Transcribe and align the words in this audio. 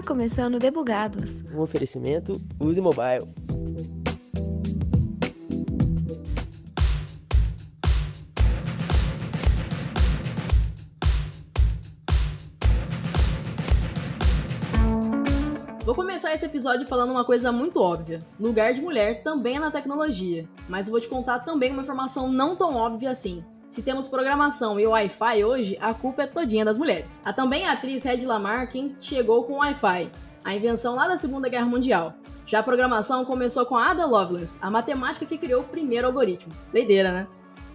Está 0.00 0.14
começando 0.14 0.58
Debugados. 0.58 1.42
Um 1.54 1.60
oferecimento 1.60 2.40
Use 2.58 2.80
Mobile. 2.80 3.28
Vou 15.84 15.94
começar 15.94 16.32
esse 16.32 16.46
episódio 16.46 16.86
falando 16.86 17.10
uma 17.10 17.26
coisa 17.26 17.52
muito 17.52 17.78
óbvia. 17.82 18.24
Lugar 18.38 18.72
de 18.72 18.80
mulher 18.80 19.22
também 19.22 19.56
é 19.56 19.60
na 19.60 19.70
tecnologia, 19.70 20.48
mas 20.66 20.86
eu 20.86 20.92
vou 20.92 21.00
te 21.02 21.08
contar 21.08 21.40
também 21.40 21.72
uma 21.72 21.82
informação 21.82 22.32
não 22.32 22.56
tão 22.56 22.74
óbvia 22.74 23.10
assim. 23.10 23.44
Se 23.70 23.82
temos 23.82 24.08
programação 24.08 24.80
e 24.80 24.86
Wi-Fi 24.86 25.44
hoje, 25.44 25.78
a 25.80 25.94
culpa 25.94 26.24
é 26.24 26.26
todinha 26.26 26.64
das 26.64 26.76
mulheres. 26.76 27.20
A 27.24 27.32
também 27.32 27.64
a 27.64 27.70
atriz 27.70 28.02
Red 28.02 28.26
Lamar 28.26 28.68
quem 28.68 28.96
chegou 28.98 29.44
com 29.44 29.52
o 29.52 29.58
Wi-Fi, 29.58 30.10
a 30.44 30.54
invenção 30.56 30.96
lá 30.96 31.06
da 31.06 31.16
Segunda 31.16 31.48
Guerra 31.48 31.66
Mundial. 31.66 32.12
Já 32.44 32.58
a 32.58 32.62
programação 32.64 33.24
começou 33.24 33.64
com 33.64 33.76
Ada 33.76 34.04
Lovelace, 34.06 34.58
a 34.60 34.68
matemática 34.68 35.24
que 35.24 35.38
criou 35.38 35.60
o 35.60 35.68
primeiro 35.68 36.08
algoritmo. 36.08 36.52
Leideira, 36.74 37.12
né? 37.12 37.28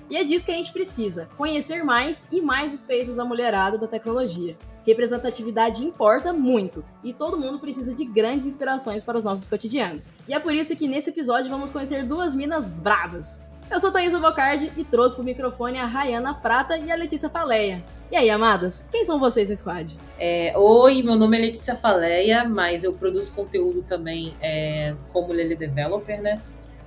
E 0.10 0.18
é 0.18 0.26
disso 0.26 0.46
que 0.46 0.52
a 0.52 0.56
gente 0.56 0.74
precisa: 0.74 1.30
conhecer 1.38 1.82
mais 1.82 2.30
e 2.30 2.42
mais 2.42 2.74
os 2.74 2.86
feitos 2.86 3.16
da 3.16 3.24
mulherada 3.24 3.78
da 3.78 3.88
tecnologia. 3.88 4.58
Representatividade 4.86 5.82
importa 5.82 6.34
muito 6.34 6.84
e 7.02 7.14
todo 7.14 7.40
mundo 7.40 7.58
precisa 7.58 7.96
de 7.96 8.04
grandes 8.04 8.46
inspirações 8.46 9.02
para 9.02 9.18
os 9.18 9.24
nossos 9.24 9.48
cotidianos. 9.48 10.14
E 10.28 10.34
é 10.34 10.40
por 10.40 10.54
isso 10.54 10.76
que 10.76 10.90
nesse 10.90 11.10
episódio 11.10 11.50
vamos 11.50 11.72
conhecer 11.72 12.06
duas 12.06 12.36
minas 12.36 12.74
bravas. 12.74 13.55
Eu 13.70 13.80
sou 13.80 13.92
Thaisa 13.92 14.20
Bocardi 14.20 14.72
e 14.78 14.84
trouxe 14.84 15.16
pro 15.16 15.24
microfone 15.24 15.80
a 15.80 15.86
Rayana 15.86 16.34
Prata 16.34 16.78
e 16.78 16.92
a 16.92 16.96
Letícia 16.96 17.30
Faleia. 17.30 17.84
E 18.12 18.16
aí, 18.16 18.30
amadas, 18.30 18.88
quem 18.92 19.04
são 19.04 19.20
vocês 19.20 19.50
no 19.50 19.56
squad? 19.56 19.98
É, 20.20 20.54
Oi, 20.56 21.02
meu 21.02 21.16
nome 21.16 21.38
é 21.38 21.42
Letícia 21.42 21.76
Faleia, 21.76 22.48
mas 22.48 22.84
eu 22.84 22.94
produzo 22.94 23.32
conteúdo 23.32 23.82
também 23.82 24.36
é, 24.40 24.96
como 25.12 25.34
Lele 25.34 25.56
Developer, 25.56 26.22
né? 26.22 26.36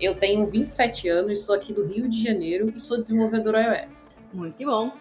Eu 0.01 0.17
tenho 0.17 0.47
27 0.47 1.09
anos, 1.09 1.45
sou 1.45 1.57
aqui 1.57 1.73
do 1.73 1.85
Rio 1.85 2.09
de 2.09 2.23
Janeiro 2.23 2.73
e 2.75 2.79
sou 2.79 3.03
desenvolvedora 3.03 3.85
iOS. 3.85 4.13
Muito 4.33 4.57
que 4.57 4.65
bom. 4.65 4.93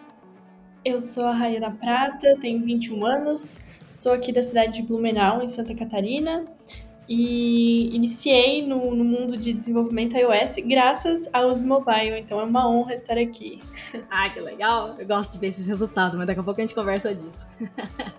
Eu 0.84 1.00
sou 1.00 1.26
a 1.26 1.32
Rayana 1.32 1.70
Prata, 1.70 2.36
tenho 2.40 2.60
21 2.64 3.06
anos, 3.06 3.60
sou 3.88 4.12
aqui 4.12 4.32
da 4.32 4.42
cidade 4.42 4.72
de 4.72 4.82
Blumenau, 4.82 5.42
em 5.42 5.48
Santa 5.48 5.74
Catarina, 5.74 6.44
e 7.08 7.94
iniciei 7.96 8.66
no, 8.66 8.94
no 8.94 9.04
mundo 9.04 9.36
de 9.38 9.52
desenvolvimento 9.52 10.14
iOS 10.14 10.56
graças 10.66 11.28
ao 11.32 11.48
Mobile, 11.64 12.18
então 12.18 12.38
é 12.38 12.44
uma 12.44 12.68
honra 12.68 12.94
estar 12.94 13.16
aqui. 13.16 13.60
Ah, 14.10 14.28
que 14.28 14.40
legal! 14.40 14.96
Eu 14.98 15.06
gosto 15.06 15.32
de 15.32 15.38
ver 15.38 15.46
esses 15.46 15.66
resultados, 15.66 16.16
mas 16.18 16.26
daqui 16.26 16.40
a 16.40 16.42
pouco 16.42 16.60
a 16.60 16.62
gente 16.62 16.74
conversa 16.74 17.14
disso. 17.14 17.46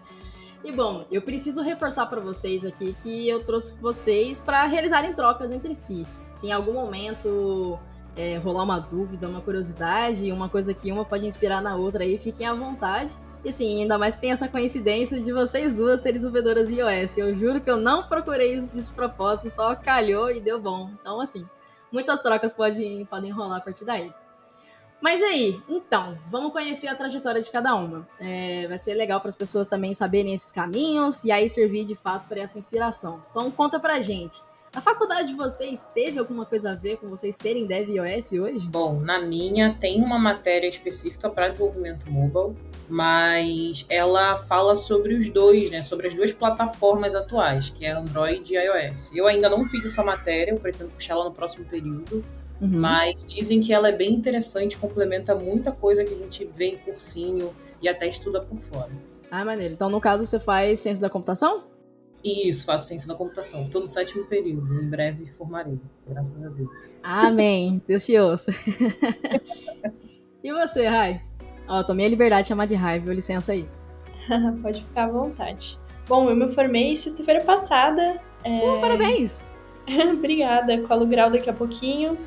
e 0.63 0.71
bom, 0.71 1.05
eu 1.11 1.21
preciso 1.21 1.61
reforçar 1.61 2.07
para 2.07 2.19
vocês 2.19 2.65
aqui 2.65 2.95
que 3.03 3.29
eu 3.29 3.43
trouxe 3.43 3.79
vocês 3.79 4.39
para 4.39 4.65
realizarem 4.65 5.13
trocas 5.13 5.51
entre 5.51 5.75
si. 5.75 6.07
Se 6.31 6.47
em 6.47 6.51
algum 6.51 6.73
momento 6.73 7.77
é, 8.15 8.37
rolar 8.37 8.63
uma 8.63 8.79
dúvida, 8.79 9.27
uma 9.27 9.41
curiosidade, 9.41 10.31
uma 10.31 10.49
coisa 10.49 10.73
que 10.73 10.91
uma 10.91 11.05
pode 11.05 11.25
inspirar 11.25 11.61
na 11.61 11.75
outra 11.75 12.03
aí, 12.03 12.17
fiquem 12.17 12.47
à 12.47 12.53
vontade. 12.53 13.13
E 13.43 13.49
assim, 13.49 13.81
ainda 13.81 13.97
mais 13.97 14.15
que 14.15 14.21
tem 14.21 14.31
essa 14.31 14.47
coincidência 14.47 15.19
de 15.19 15.31
vocês 15.31 15.73
duas 15.73 16.01
serem 16.01 16.17
desenvolvedoras 16.17 16.69
iOS. 16.69 17.17
Eu 17.17 17.33
juro 17.33 17.61
que 17.61 17.69
eu 17.69 17.77
não 17.77 18.03
procurei 18.03 18.53
isso 18.53 18.75
de 18.75 18.89
propósito, 18.89 19.49
só 19.49 19.75
calhou 19.75 20.29
e 20.29 20.41
deu 20.41 20.59
bom. 20.59 20.89
Então, 20.99 21.21
assim, 21.21 21.47
muitas 21.91 22.19
trocas 22.19 22.51
podem, 22.51 23.05
podem 23.05 23.31
rolar 23.31 23.57
a 23.57 23.61
partir 23.61 23.85
daí. 23.85 24.13
Mas 25.01 25.21
aí, 25.21 25.61
então, 25.69 26.17
vamos 26.27 26.51
conhecer 26.51 26.87
a 26.87 26.95
trajetória 26.95 27.41
de 27.41 27.49
cada 27.49 27.73
uma. 27.73 28.05
É, 28.19 28.67
vai 28.67 28.77
ser 28.77 28.95
legal 28.95 29.21
para 29.21 29.29
as 29.29 29.35
pessoas 29.35 29.65
também 29.65 29.93
saberem 29.93 30.33
esses 30.33 30.51
caminhos 30.51 31.23
e 31.23 31.31
aí 31.31 31.47
servir 31.47 31.85
de 31.85 31.95
fato 31.95 32.27
para 32.27 32.41
essa 32.41 32.57
inspiração. 32.57 33.23
Então, 33.31 33.49
conta 33.49 33.79
pra 33.79 34.01
gente. 34.01 34.41
A 34.73 34.81
faculdade 34.81 35.29
de 35.29 35.33
vocês 35.33 35.85
teve 35.85 36.19
alguma 36.19 36.45
coisa 36.45 36.71
a 36.71 36.75
ver 36.75 36.97
com 36.97 37.07
vocês 37.07 37.35
serem 37.35 37.65
Dev 37.65 37.89
iOS 37.89 38.33
hoje? 38.33 38.67
Bom, 38.67 38.99
na 38.99 39.19
minha 39.19 39.73
tem 39.79 40.03
uma 40.03 40.19
matéria 40.19 40.67
específica 40.67 41.27
para 41.27 41.47
desenvolvimento 41.47 42.09
mobile, 42.11 42.55
mas 42.89 43.85
ela 43.87 44.35
fala 44.35 44.75
sobre 44.75 45.13
os 45.13 45.29
dois, 45.29 45.69
né? 45.69 45.83
Sobre 45.83 46.07
as 46.07 46.15
duas 46.15 46.33
plataformas 46.33 47.13
atuais, 47.13 47.69
que 47.69 47.85
é 47.85 47.91
Android 47.91 48.53
e 48.53 48.57
iOS. 48.57 49.15
Eu 49.15 49.27
ainda 49.27 49.47
não 49.47 49.65
fiz 49.65 49.85
essa 49.85 50.03
matéria, 50.03 50.51
eu 50.51 50.59
pretendo 50.59 50.89
puxar 50.89 51.13
ela 51.13 51.25
no 51.25 51.31
próximo 51.31 51.65
período. 51.65 52.25
Uhum. 52.59 52.67
Mas 52.67 53.15
dizem 53.25 53.61
que 53.61 53.71
ela 53.71 53.89
é 53.89 53.91
bem 53.91 54.13
interessante, 54.13 54.77
complementa 54.77 55.33
muita 55.35 55.71
coisa 55.71 56.03
que 56.03 56.13
a 56.13 56.17
gente 56.17 56.49
vê 56.53 56.71
em 56.71 56.77
cursinho 56.77 57.53
e 57.81 57.87
até 57.87 58.07
estuda 58.07 58.41
por 58.41 58.59
fora. 58.59 58.91
Ah, 59.31 59.45
maneiro. 59.45 59.75
Então, 59.75 59.89
no 59.89 60.01
caso, 60.01 60.25
você 60.25 60.39
faz 60.39 60.79
ciência 60.79 61.01
da 61.01 61.09
computação? 61.09 61.63
Isso, 62.23 62.65
faço 62.65 62.87
ciência 62.87 63.07
da 63.07 63.15
computação. 63.15 63.65
Estou 63.65 63.81
no 63.81 63.87
sétimo 63.87 64.25
período. 64.25 64.81
Em 64.81 64.89
breve 64.89 65.25
formarei, 65.27 65.79
graças 66.05 66.43
a 66.43 66.49
Deus. 66.49 66.69
Amém. 67.01 67.81
Deus 67.87 68.05
te 68.05 68.17
ouça. 68.19 68.51
e 70.43 70.51
você, 70.51 70.85
Rai? 70.85 71.28
Ó, 71.69 71.83
tomei 71.83 72.07
a 72.07 72.09
liberdade 72.09 72.43
de 72.43 72.47
chamar 72.49 72.65
de 72.65 72.73
Rai, 72.73 72.99
viu? 72.99 73.13
Licença 73.13 73.51
aí. 73.51 73.69
Pode 74.63 74.83
ficar 74.83 75.03
à 75.03 75.07
vontade. 75.07 75.79
Bom, 76.07 76.27
eu 76.27 76.35
me 76.35 76.47
formei 76.47 76.95
sexta-feira 76.95 77.41
passada. 77.41 78.19
É... 78.43 78.49
Uh, 78.49 78.81
parabéns! 78.81 79.47
Obrigada. 80.11 80.79
Colo 80.79 81.05
grau 81.05 81.29
daqui 81.29 81.47
a 81.47 81.53
pouquinho. 81.53 82.17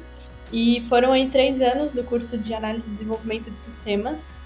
E 0.52 0.80
foram 0.82 1.12
aí 1.12 1.28
três 1.28 1.60
anos 1.60 1.92
do 1.92 2.04
curso 2.04 2.38
de 2.38 2.54
análise 2.54 2.88
e 2.88 2.92
desenvolvimento 2.92 3.50
de 3.50 3.58
sistemas. 3.58 4.40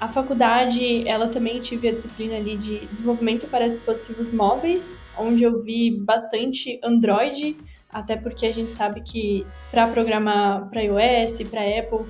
A 0.00 0.06
faculdade, 0.06 1.08
ela 1.08 1.26
também 1.26 1.58
tive 1.58 1.88
a 1.88 1.92
disciplina 1.92 2.36
ali 2.36 2.56
de 2.56 2.86
desenvolvimento 2.86 3.48
para 3.48 3.68
dispositivos 3.68 4.32
móveis, 4.32 5.00
onde 5.18 5.42
eu 5.42 5.60
vi 5.64 5.98
bastante 5.98 6.78
Android, 6.84 7.56
até 7.90 8.14
porque 8.14 8.46
a 8.46 8.52
gente 8.52 8.70
sabe 8.70 9.00
que 9.00 9.44
para 9.72 9.88
programar 9.88 10.68
para 10.68 10.82
iOS, 10.82 11.42
para 11.50 11.62
Apple, 11.62 12.06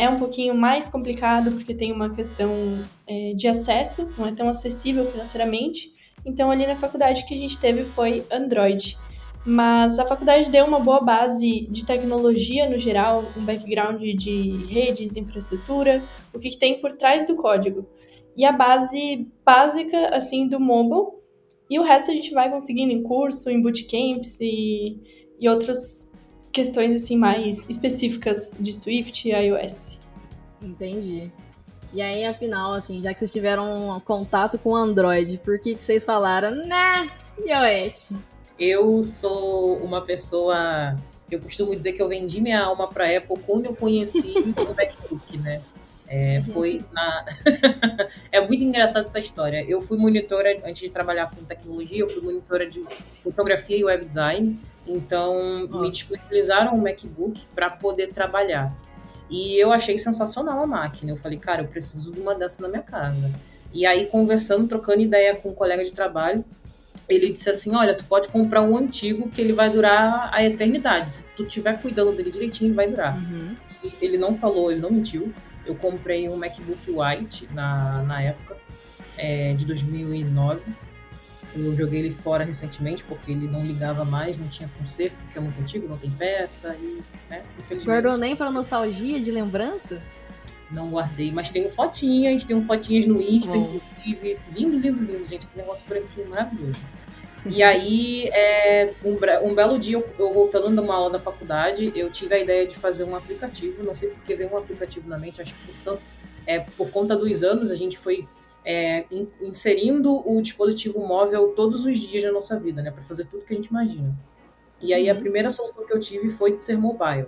é 0.00 0.08
um 0.08 0.16
pouquinho 0.16 0.54
mais 0.54 0.88
complicado 0.88 1.52
porque 1.52 1.74
tem 1.74 1.92
uma 1.92 2.08
questão 2.14 2.50
é, 3.06 3.34
de 3.34 3.46
acesso, 3.46 4.10
não 4.16 4.26
é 4.26 4.32
tão 4.32 4.48
acessível 4.48 5.04
financeiramente. 5.04 5.92
Então, 6.24 6.50
ali 6.50 6.66
na 6.66 6.74
faculdade 6.74 7.26
que 7.26 7.34
a 7.34 7.36
gente 7.36 7.58
teve 7.58 7.84
foi 7.84 8.24
Android. 8.32 8.96
Mas 9.44 9.98
a 9.98 10.06
faculdade 10.06 10.50
deu 10.50 10.64
uma 10.64 10.80
boa 10.80 11.02
base 11.02 11.66
de 11.70 11.84
tecnologia 11.84 12.68
no 12.68 12.78
geral, 12.78 13.24
um 13.36 13.44
background 13.44 14.02
de 14.02 14.66
redes, 14.66 15.16
infraestrutura, 15.16 16.02
o 16.32 16.38
que, 16.38 16.56
tem 16.56 16.80
por 16.80 16.92
trás 16.92 17.26
do 17.26 17.36
código. 17.36 17.86
E 18.34 18.44
a 18.46 18.52
base 18.52 19.28
básica, 19.44 20.14
assim, 20.14 20.48
do 20.48 20.58
mobile. 20.58 21.18
E 21.68 21.78
o 21.78 21.82
resto 21.82 22.10
a 22.10 22.14
gente 22.14 22.32
vai 22.32 22.50
conseguindo 22.50 22.92
em 22.92 23.02
curso, 23.02 23.50
em 23.50 23.60
bootcamps 23.60 24.38
e, 24.40 24.98
e 25.38 25.48
outras 25.48 26.09
questões, 26.52 27.02
assim, 27.02 27.16
mais 27.16 27.68
específicas 27.68 28.54
de 28.58 28.72
Swift 28.72 29.28
e 29.28 29.32
iOS. 29.32 29.98
Entendi. 30.62 31.30
E 31.92 32.00
aí, 32.00 32.24
afinal, 32.24 32.74
assim, 32.74 33.02
já 33.02 33.12
que 33.12 33.18
vocês 33.18 33.32
tiveram 33.32 34.00
contato 34.04 34.58
com 34.58 34.76
Android, 34.76 35.38
por 35.38 35.58
que, 35.58 35.74
que 35.74 35.82
vocês 35.82 36.04
falaram, 36.04 36.54
né, 36.54 37.10
iOS? 37.44 38.12
Eu 38.58 39.02
sou 39.02 39.78
uma 39.78 40.02
pessoa. 40.02 40.96
Eu 41.30 41.40
costumo 41.40 41.74
dizer 41.74 41.92
que 41.92 42.02
eu 42.02 42.08
vendi 42.08 42.40
minha 42.40 42.60
alma 42.60 42.88
para 42.88 43.16
Apple 43.16 43.38
quando 43.46 43.66
eu 43.66 43.74
conheci 43.74 44.34
o 44.58 44.74
MacBook, 44.74 45.38
né? 45.38 45.62
É, 46.06 46.42
foi 46.42 46.80
na. 46.92 47.24
é 48.30 48.40
muito 48.46 48.62
engraçado 48.62 49.06
essa 49.06 49.18
história. 49.18 49.64
Eu 49.66 49.80
fui 49.80 49.96
monitora, 49.96 50.60
antes 50.64 50.82
de 50.82 50.90
trabalhar 50.90 51.30
com 51.30 51.42
tecnologia, 51.44 52.00
eu 52.00 52.08
fui 52.08 52.20
monitora 52.20 52.68
de 52.68 52.82
fotografia 53.22 53.76
e 53.76 53.84
web 53.84 54.04
design. 54.04 54.58
Então, 54.90 55.68
oh. 55.70 55.80
me 55.80 55.90
disponibilizaram 55.90 56.74
um 56.74 56.80
MacBook 56.80 57.46
para 57.54 57.70
poder 57.70 58.12
trabalhar. 58.12 58.74
E 59.30 59.56
eu 59.62 59.72
achei 59.72 59.96
sensacional 59.96 60.62
a 60.62 60.66
máquina. 60.66 61.12
Eu 61.12 61.16
falei, 61.16 61.38
cara, 61.38 61.62
eu 61.62 61.68
preciso 61.68 62.12
de 62.12 62.20
uma 62.20 62.34
dessa 62.34 62.60
na 62.62 62.68
minha 62.68 62.82
casa. 62.82 63.30
E 63.72 63.86
aí, 63.86 64.06
conversando, 64.06 64.66
trocando 64.66 65.00
ideia 65.00 65.36
com 65.36 65.50
um 65.50 65.54
colega 65.54 65.84
de 65.84 65.92
trabalho, 65.92 66.44
ele 67.08 67.32
disse 67.32 67.48
assim: 67.48 67.74
Olha, 67.74 67.94
tu 67.94 68.04
pode 68.04 68.28
comprar 68.28 68.62
um 68.62 68.76
antigo 68.76 69.28
que 69.28 69.40
ele 69.40 69.52
vai 69.52 69.70
durar 69.70 70.30
a 70.32 70.42
eternidade. 70.44 71.12
Se 71.12 71.24
tu 71.36 71.44
estiver 71.44 71.80
cuidando 71.80 72.12
dele 72.12 72.30
direitinho, 72.30 72.68
ele 72.68 72.74
vai 72.74 72.88
durar. 72.88 73.16
Uhum. 73.16 73.54
ele 74.00 74.18
não 74.18 74.36
falou, 74.36 74.72
ele 74.72 74.80
não 74.80 74.90
mentiu. 74.90 75.32
Eu 75.64 75.76
comprei 75.76 76.28
um 76.28 76.36
MacBook 76.36 76.90
White 76.90 77.48
na, 77.52 78.02
na 78.02 78.22
época, 78.22 78.56
é, 79.16 79.54
de 79.54 79.64
2009. 79.64 80.60
Eu 81.54 81.74
joguei 81.74 82.00
ele 82.00 82.12
fora 82.12 82.44
recentemente 82.44 83.02
porque 83.04 83.32
ele 83.32 83.48
não 83.48 83.64
ligava 83.64 84.04
mais, 84.04 84.38
não 84.38 84.48
tinha 84.48 84.68
conserto, 84.78 85.16
porque 85.24 85.38
é 85.38 85.40
muito 85.40 85.60
antigo, 85.60 85.88
não 85.88 85.98
tem 85.98 86.10
peça 86.10 86.76
e, 86.80 87.00
né, 87.28 87.42
infelizmente. 87.58 87.86
Guardou 87.86 88.16
nem 88.16 88.36
para 88.36 88.50
nostalgia 88.50 89.20
de 89.20 89.30
lembrança? 89.30 90.00
Não 90.70 90.88
guardei, 90.88 91.32
mas 91.32 91.50
tenho 91.50 91.68
fotinhas, 91.68 92.44
tenho 92.44 92.62
fotinhas 92.62 93.04
no 93.04 93.20
Insta, 93.20 93.52
Bom. 93.52 93.64
inclusive. 93.64 94.38
Lindo, 94.54 94.78
lindo, 94.78 95.02
lindo, 95.02 95.28
gente. 95.28 95.46
Que 95.46 95.58
negócio 95.58 95.84
aqui 95.90 96.22
maravilhoso. 96.28 96.80
E 97.44 97.62
aí, 97.62 98.28
é, 98.32 98.92
um, 99.04 99.16
um, 99.48 99.54
belo 99.54 99.78
dia, 99.78 99.96
eu, 99.96 100.06
eu 100.18 100.32
voltando 100.32 100.70
de 100.70 100.78
uma 100.78 100.94
aula 100.94 101.10
da 101.10 101.18
faculdade, 101.18 101.90
eu 101.96 102.10
tive 102.10 102.34
a 102.34 102.38
ideia 102.38 102.66
de 102.66 102.76
fazer 102.76 103.02
um 103.04 103.16
aplicativo. 103.16 103.82
Não 103.82 103.96
sei 103.96 104.10
porque 104.10 104.34
veio 104.36 104.52
um 104.52 104.58
aplicativo 104.58 105.08
na 105.08 105.18
mente, 105.18 105.40
acho 105.40 105.54
que 105.54 105.66
por, 105.66 105.74
tanto, 105.84 106.02
é, 106.46 106.60
por 106.60 106.90
conta 106.90 107.16
dos 107.16 107.42
anos 107.42 107.70
a 107.70 107.74
gente 107.74 107.98
foi 107.98 108.28
é, 108.64 109.04
inserindo 109.40 110.14
o 110.28 110.40
dispositivo 110.40 111.00
móvel 111.00 111.52
todos 111.56 111.84
os 111.84 111.98
dias 111.98 112.22
da 112.22 112.32
nossa 112.32 112.58
vida, 112.58 112.82
né, 112.82 112.90
para 112.90 113.02
fazer 113.02 113.24
tudo 113.26 113.44
que 113.44 113.52
a 113.52 113.56
gente 113.56 113.68
imagina. 113.68 114.14
E 114.80 114.94
aí 114.94 115.10
a 115.10 115.14
uhum. 115.14 115.20
primeira 115.20 115.50
solução 115.50 115.84
que 115.86 115.92
eu 115.92 116.00
tive 116.00 116.30
foi 116.30 116.56
de 116.56 116.62
ser 116.62 116.78
mobile. 116.78 117.26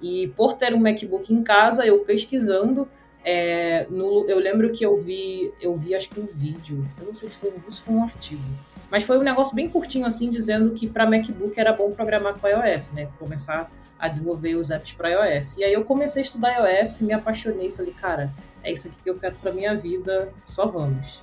E 0.00 0.28
por 0.36 0.54
ter 0.54 0.74
um 0.74 0.78
MacBook 0.78 1.32
em 1.32 1.42
casa, 1.42 1.86
eu 1.86 2.00
pesquisando, 2.00 2.88
é, 3.24 3.86
no, 3.88 4.28
eu 4.28 4.38
lembro 4.38 4.70
que 4.70 4.84
eu 4.84 4.96
vi, 5.00 5.52
eu 5.60 5.76
vi 5.76 5.94
acho 5.94 6.10
que 6.10 6.20
um 6.20 6.26
vídeo, 6.26 6.86
eu 7.00 7.06
não 7.06 7.14
sei 7.14 7.28
se 7.28 7.36
foi, 7.36 7.52
se 7.70 7.80
foi 7.80 7.94
um 7.94 8.02
artigo, 8.02 8.42
mas 8.90 9.02
foi 9.02 9.18
um 9.18 9.22
negócio 9.22 9.54
bem 9.54 9.68
curtinho 9.68 10.06
assim, 10.06 10.30
dizendo 10.30 10.72
que 10.72 10.88
para 10.88 11.08
MacBook 11.08 11.58
era 11.58 11.72
bom 11.72 11.90
programar 11.92 12.34
com 12.38 12.46
iOS, 12.46 12.92
né? 12.92 13.08
Começar 13.18 13.70
a 13.98 14.08
desenvolver 14.08 14.54
os 14.56 14.70
apps 14.70 14.92
para 14.92 15.10
iOS. 15.10 15.56
E 15.58 15.64
aí 15.64 15.72
eu 15.72 15.84
comecei 15.84 16.22
a 16.22 16.24
estudar 16.24 16.58
iOS, 16.58 17.00
me 17.00 17.12
apaixonei, 17.12 17.70
falei, 17.70 17.92
cara, 17.92 18.32
é 18.62 18.72
isso 18.72 18.88
aqui 18.88 18.96
que 19.02 19.10
eu 19.10 19.18
quero 19.18 19.34
para 19.36 19.52
minha 19.52 19.74
vida, 19.74 20.32
só 20.44 20.66
vamos. 20.66 21.22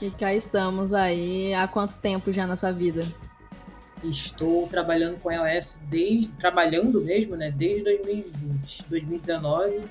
E 0.00 0.10
cá 0.10 0.32
estamos 0.34 0.94
aí, 0.94 1.52
há 1.52 1.68
quanto 1.68 1.96
tempo 1.98 2.32
já 2.32 2.46
nessa 2.46 2.72
vida? 2.72 3.06
Estou 4.02 4.66
trabalhando 4.66 5.20
com 5.20 5.30
iOS 5.30 5.78
desde 5.82 6.28
trabalhando 6.28 7.02
mesmo, 7.02 7.36
né, 7.36 7.50
desde 7.50 7.84
2020, 7.84 8.84
2019, 8.88 9.82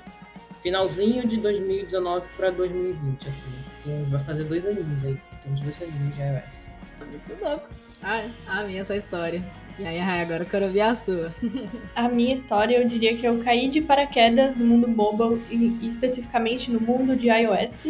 finalzinho 0.64 1.28
de 1.28 1.38
2019 1.38 2.28
para 2.36 2.50
2020, 2.50 3.28
assim. 3.28 3.46
Então, 3.82 4.06
vai 4.10 4.20
fazer 4.22 4.46
dois 4.46 4.66
aninhos 4.66 5.04
aí, 5.06 5.20
temos 5.44 5.62
dois 5.62 5.80
aninhos 5.82 6.16
de 6.16 6.22
iOS. 6.22 6.69
Muito 7.10 7.44
louco. 7.44 7.68
Ah, 8.02 8.24
a 8.48 8.64
minha 8.64 8.82
essa 8.82 8.96
história. 8.96 9.44
E 9.78 9.86
aí, 9.86 10.00
agora 10.00 10.44
eu 10.44 10.48
quero 10.48 10.66
ouvir 10.66 10.82
a 10.82 10.94
sua. 10.96 11.34
a 11.96 12.08
minha 12.08 12.34
história, 12.34 12.78
eu 12.78 12.88
diria 12.88 13.16
que 13.16 13.26
eu 13.26 13.40
caí 13.44 13.70
de 13.70 13.82
paraquedas 13.82 14.56
no 14.56 14.66
mundo 14.66 14.88
mobile 14.88 15.42
e 15.50 15.88
especificamente 15.88 16.72
no 16.72 16.80
mundo 16.80 17.16
de 17.16 17.30
iOS 17.30 17.88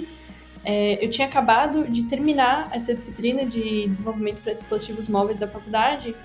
é, 0.64 1.04
eu 1.04 1.10
tinha 1.10 1.28
acabado 1.28 1.88
de 1.88 2.04
terminar 2.04 2.70
essa 2.74 2.94
disciplina 2.94 3.46
de 3.46 3.88
desenvolvimento 3.88 4.42
para 4.44 4.54
dispositivos 4.54 5.08
móveis 5.08 5.38
da 5.38 5.48
faculdade 5.48 6.16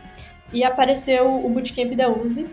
e 0.53 0.65
apareceu 0.65 1.45
o 1.45 1.49
bootcamp 1.49 1.93
da 1.95 2.11
USE. 2.11 2.47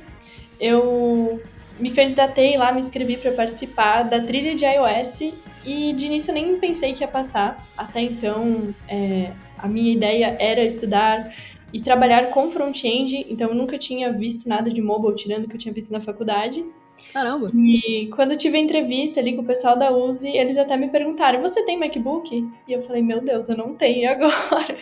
Eu 0.59 1.41
me 1.81 1.91
candidatei 1.91 2.55
lá, 2.57 2.71
me 2.71 2.79
inscrevi 2.79 3.17
para 3.17 3.31
participar 3.31 4.03
da 4.03 4.21
trilha 4.21 4.55
de 4.55 4.63
iOS 4.63 5.33
e 5.65 5.93
de 5.93 6.05
início 6.05 6.33
nem 6.33 6.57
pensei 6.57 6.93
que 6.93 7.03
ia 7.03 7.07
passar. 7.07 7.57
Até 7.75 8.01
então, 8.01 8.73
é, 8.87 9.31
a 9.57 9.67
minha 9.67 9.91
ideia 9.91 10.37
era 10.39 10.63
estudar 10.63 11.33
e 11.73 11.81
trabalhar 11.81 12.29
com 12.29 12.51
front-end, 12.51 13.25
então 13.29 13.49
eu 13.49 13.55
nunca 13.55 13.77
tinha 13.77 14.11
visto 14.11 14.47
nada 14.47 14.69
de 14.69 14.81
mobile, 14.81 15.15
tirando 15.15 15.45
o 15.45 15.47
que 15.47 15.55
eu 15.55 15.59
tinha 15.59 15.73
visto 15.73 15.91
na 15.91 16.01
faculdade. 16.01 16.63
Caramba! 17.11 17.51
E 17.55 18.09
quando 18.15 18.31
eu 18.31 18.37
tive 18.37 18.57
a 18.57 18.61
entrevista 18.61 19.19
ali 19.19 19.33
com 19.33 19.41
o 19.41 19.45
pessoal 19.45 19.77
da 19.77 19.91
USE, 19.91 20.27
eles 20.27 20.57
até 20.57 20.77
me 20.77 20.89
perguntaram: 20.89 21.41
Você 21.41 21.65
tem 21.65 21.79
MacBook? 21.79 22.47
E 22.67 22.71
eu 22.71 22.81
falei: 22.83 23.01
Meu 23.01 23.21
Deus, 23.21 23.49
eu 23.49 23.57
não 23.57 23.73
tenho 23.73 24.09
agora. 24.11 24.77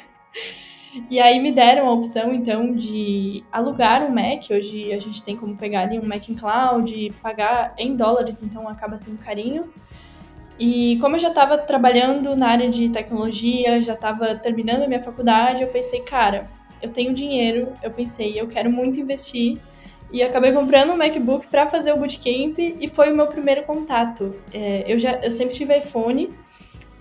E 1.09 1.19
aí 1.19 1.39
me 1.39 1.51
deram 1.51 1.88
a 1.88 1.94
opção, 1.94 2.33
então, 2.33 2.74
de 2.74 3.44
alugar 3.51 4.03
um 4.03 4.09
Mac. 4.09 4.50
Hoje 4.50 4.91
a 4.91 5.00
gente 5.00 5.21
tem 5.21 5.36
como 5.36 5.56
pegar 5.56 5.81
ali 5.81 6.00
um 6.00 6.06
Mac 6.06 6.27
em 6.30 6.33
cloud, 6.33 7.13
pagar 7.21 7.74
em 7.77 7.95
dólares, 7.95 8.41
então 8.41 8.68
acaba 8.68 8.97
sendo 8.97 9.24
carinho. 9.24 9.71
E 10.59 10.97
como 11.00 11.15
eu 11.15 11.19
já 11.19 11.30
estava 11.30 11.57
trabalhando 11.57 12.36
na 12.36 12.50
área 12.50 12.69
de 12.69 12.89
tecnologia, 12.89 13.81
já 13.81 13.94
estava 13.94 14.36
terminando 14.36 14.83
a 14.83 14.88
minha 14.88 15.01
faculdade, 15.01 15.63
eu 15.63 15.69
pensei, 15.69 16.01
cara, 16.01 16.50
eu 16.81 16.89
tenho 16.89 17.13
dinheiro, 17.13 17.71
eu 17.81 17.91
pensei, 17.91 18.39
eu 18.39 18.47
quero 18.47 18.69
muito 18.71 19.00
investir 19.00 19.57
e 20.12 20.24
acabei 20.24 20.51
comprando 20.51 20.91
um 20.91 20.97
MacBook 20.97 21.47
para 21.47 21.68
fazer 21.68 21.94
o 21.94 21.97
bootcamp 21.97 22.57
e 22.57 22.88
foi 22.88 23.13
o 23.13 23.15
meu 23.15 23.27
primeiro 23.27 23.63
contato. 23.63 24.36
É, 24.53 24.83
eu, 24.88 24.97
já, 24.97 25.19
eu 25.21 25.31
sempre 25.31 25.53
tive 25.53 25.77
iPhone 25.77 26.33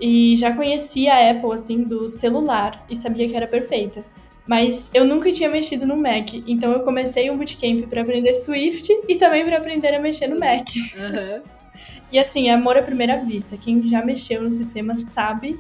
e 0.01 0.37
já 0.37 0.55
conhecia 0.55 1.15
a 1.15 1.31
Apple, 1.31 1.53
assim, 1.53 1.83
do 1.83 2.09
celular 2.09 2.85
e 2.89 2.97
sabia 2.97 3.29
que 3.29 3.37
era 3.37 3.47
perfeita. 3.47 4.05
Mas 4.47 4.89
eu 4.95 5.05
nunca 5.05 5.31
tinha 5.31 5.49
mexido 5.49 5.87
no 5.87 5.97
Mac, 5.97 6.33
então 6.47 6.73
eu 6.73 6.81
comecei 6.81 7.31
um 7.31 7.37
bootcamp 7.37 7.87
para 7.87 8.01
aprender 8.01 8.35
Swift 8.35 8.89
e 9.07 9.17
também 9.17 9.45
para 9.45 9.59
aprender 9.59 9.95
a 9.95 10.01
mexer 10.01 10.29
no 10.29 10.41
Mac. 10.41 10.67
Uhum. 10.97 11.43
E 12.11 12.19
assim, 12.19 12.49
amor 12.49 12.79
à 12.79 12.83
primeira 12.83 13.19
vista. 13.19 13.59
Quem 13.59 13.87
já 13.87 14.03
mexeu 14.03 14.43
no 14.43 14.51
sistema 14.51 14.95
sabe 14.95 15.59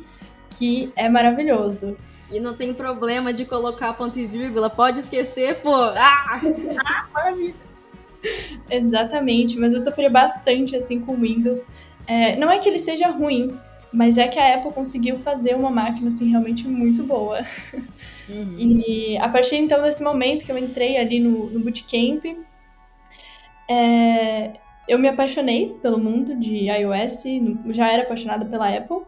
que 0.51 0.91
é 0.97 1.09
maravilhoso. 1.09 1.97
E 2.31 2.41
não 2.41 2.55
tem 2.55 2.73
problema 2.73 3.33
de 3.33 3.45
colocar 3.45 3.93
ponto 3.95 4.19
e 4.19 4.27
vírgula, 4.27 4.71
pode 4.71 5.01
esquecer, 5.01 5.61
pô. 5.61 5.75
Ah! 5.75 6.41
Exatamente, 8.71 9.59
mas 9.59 9.75
eu 9.75 9.81
sofri 9.81 10.09
bastante 10.09 10.77
assim 10.77 11.01
com 11.01 11.13
o 11.13 11.17
Windows. 11.17 11.67
É, 12.07 12.37
não 12.37 12.51
é 12.51 12.59
que 12.59 12.69
ele 12.69 12.79
seja 12.79 13.09
ruim, 13.09 13.59
mas 13.93 14.19
é 14.19 14.29
que 14.29 14.39
a 14.39 14.55
Apple 14.57 14.73
conseguiu 14.73 15.19
fazer 15.19 15.55
uma 15.55 15.71
máquina 15.71 16.09
assim 16.09 16.31
realmente 16.31 16.67
muito 16.67 17.03
boa. 17.03 17.41
Uhum. 18.29 18.57
E 18.59 19.17
a 19.17 19.29
partir 19.29 19.57
então 19.57 19.83
desse 19.83 20.03
momento 20.03 20.45
que 20.45 20.53
eu 20.53 20.59
entrei 20.59 20.99
ali 20.99 21.19
no, 21.19 21.47
no 21.47 21.61
bootcamp, 21.61 22.25
é, 23.69 24.53
eu 24.87 24.99
me 24.99 25.09
apaixonei 25.09 25.77
pelo 25.83 25.99
mundo 25.99 26.35
de 26.35 26.69
iOS, 26.71 27.23
já 27.71 27.91
era 27.93 28.03
apaixonada 28.03 28.45
pela 28.47 28.69
Apple. 28.69 28.99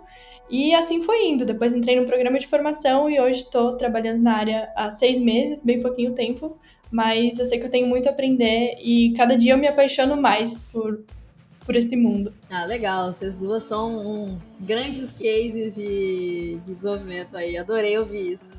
E 0.50 0.74
assim 0.74 1.02
foi 1.02 1.26
indo. 1.26 1.44
Depois 1.44 1.74
entrei 1.74 1.98
no 1.98 2.06
programa 2.06 2.38
de 2.38 2.46
formação 2.46 3.08
e 3.08 3.20
hoje 3.20 3.40
estou 3.40 3.76
trabalhando 3.76 4.20
na 4.20 4.36
área 4.36 4.68
há 4.74 4.90
seis 4.90 5.18
meses, 5.18 5.62
bem 5.62 5.80
pouquinho 5.80 6.12
tempo. 6.12 6.58
Mas 6.90 7.38
eu 7.38 7.44
sei 7.44 7.58
que 7.58 7.66
eu 7.66 7.70
tenho 7.70 7.86
muito 7.86 8.08
a 8.08 8.10
aprender 8.12 8.76
e 8.82 9.12
cada 9.16 9.38
dia 9.38 9.52
eu 9.52 9.58
me 9.58 9.68
apaixono 9.68 10.20
mais 10.20 10.58
por, 10.58 11.04
por 11.64 11.76
esse 11.76 11.96
mundo. 11.96 12.32
Ah, 12.50 12.64
legal. 12.64 13.12
Vocês 13.12 13.36
duas 13.36 13.64
são 13.64 14.24
uns 14.24 14.54
grandes 14.60 15.12
cases 15.12 15.74
de, 15.74 16.60
de 16.64 16.74
desenvolvimento 16.74 17.36
aí. 17.36 17.56
Adorei 17.56 17.98
ouvir 17.98 18.32
isso. 18.32 18.52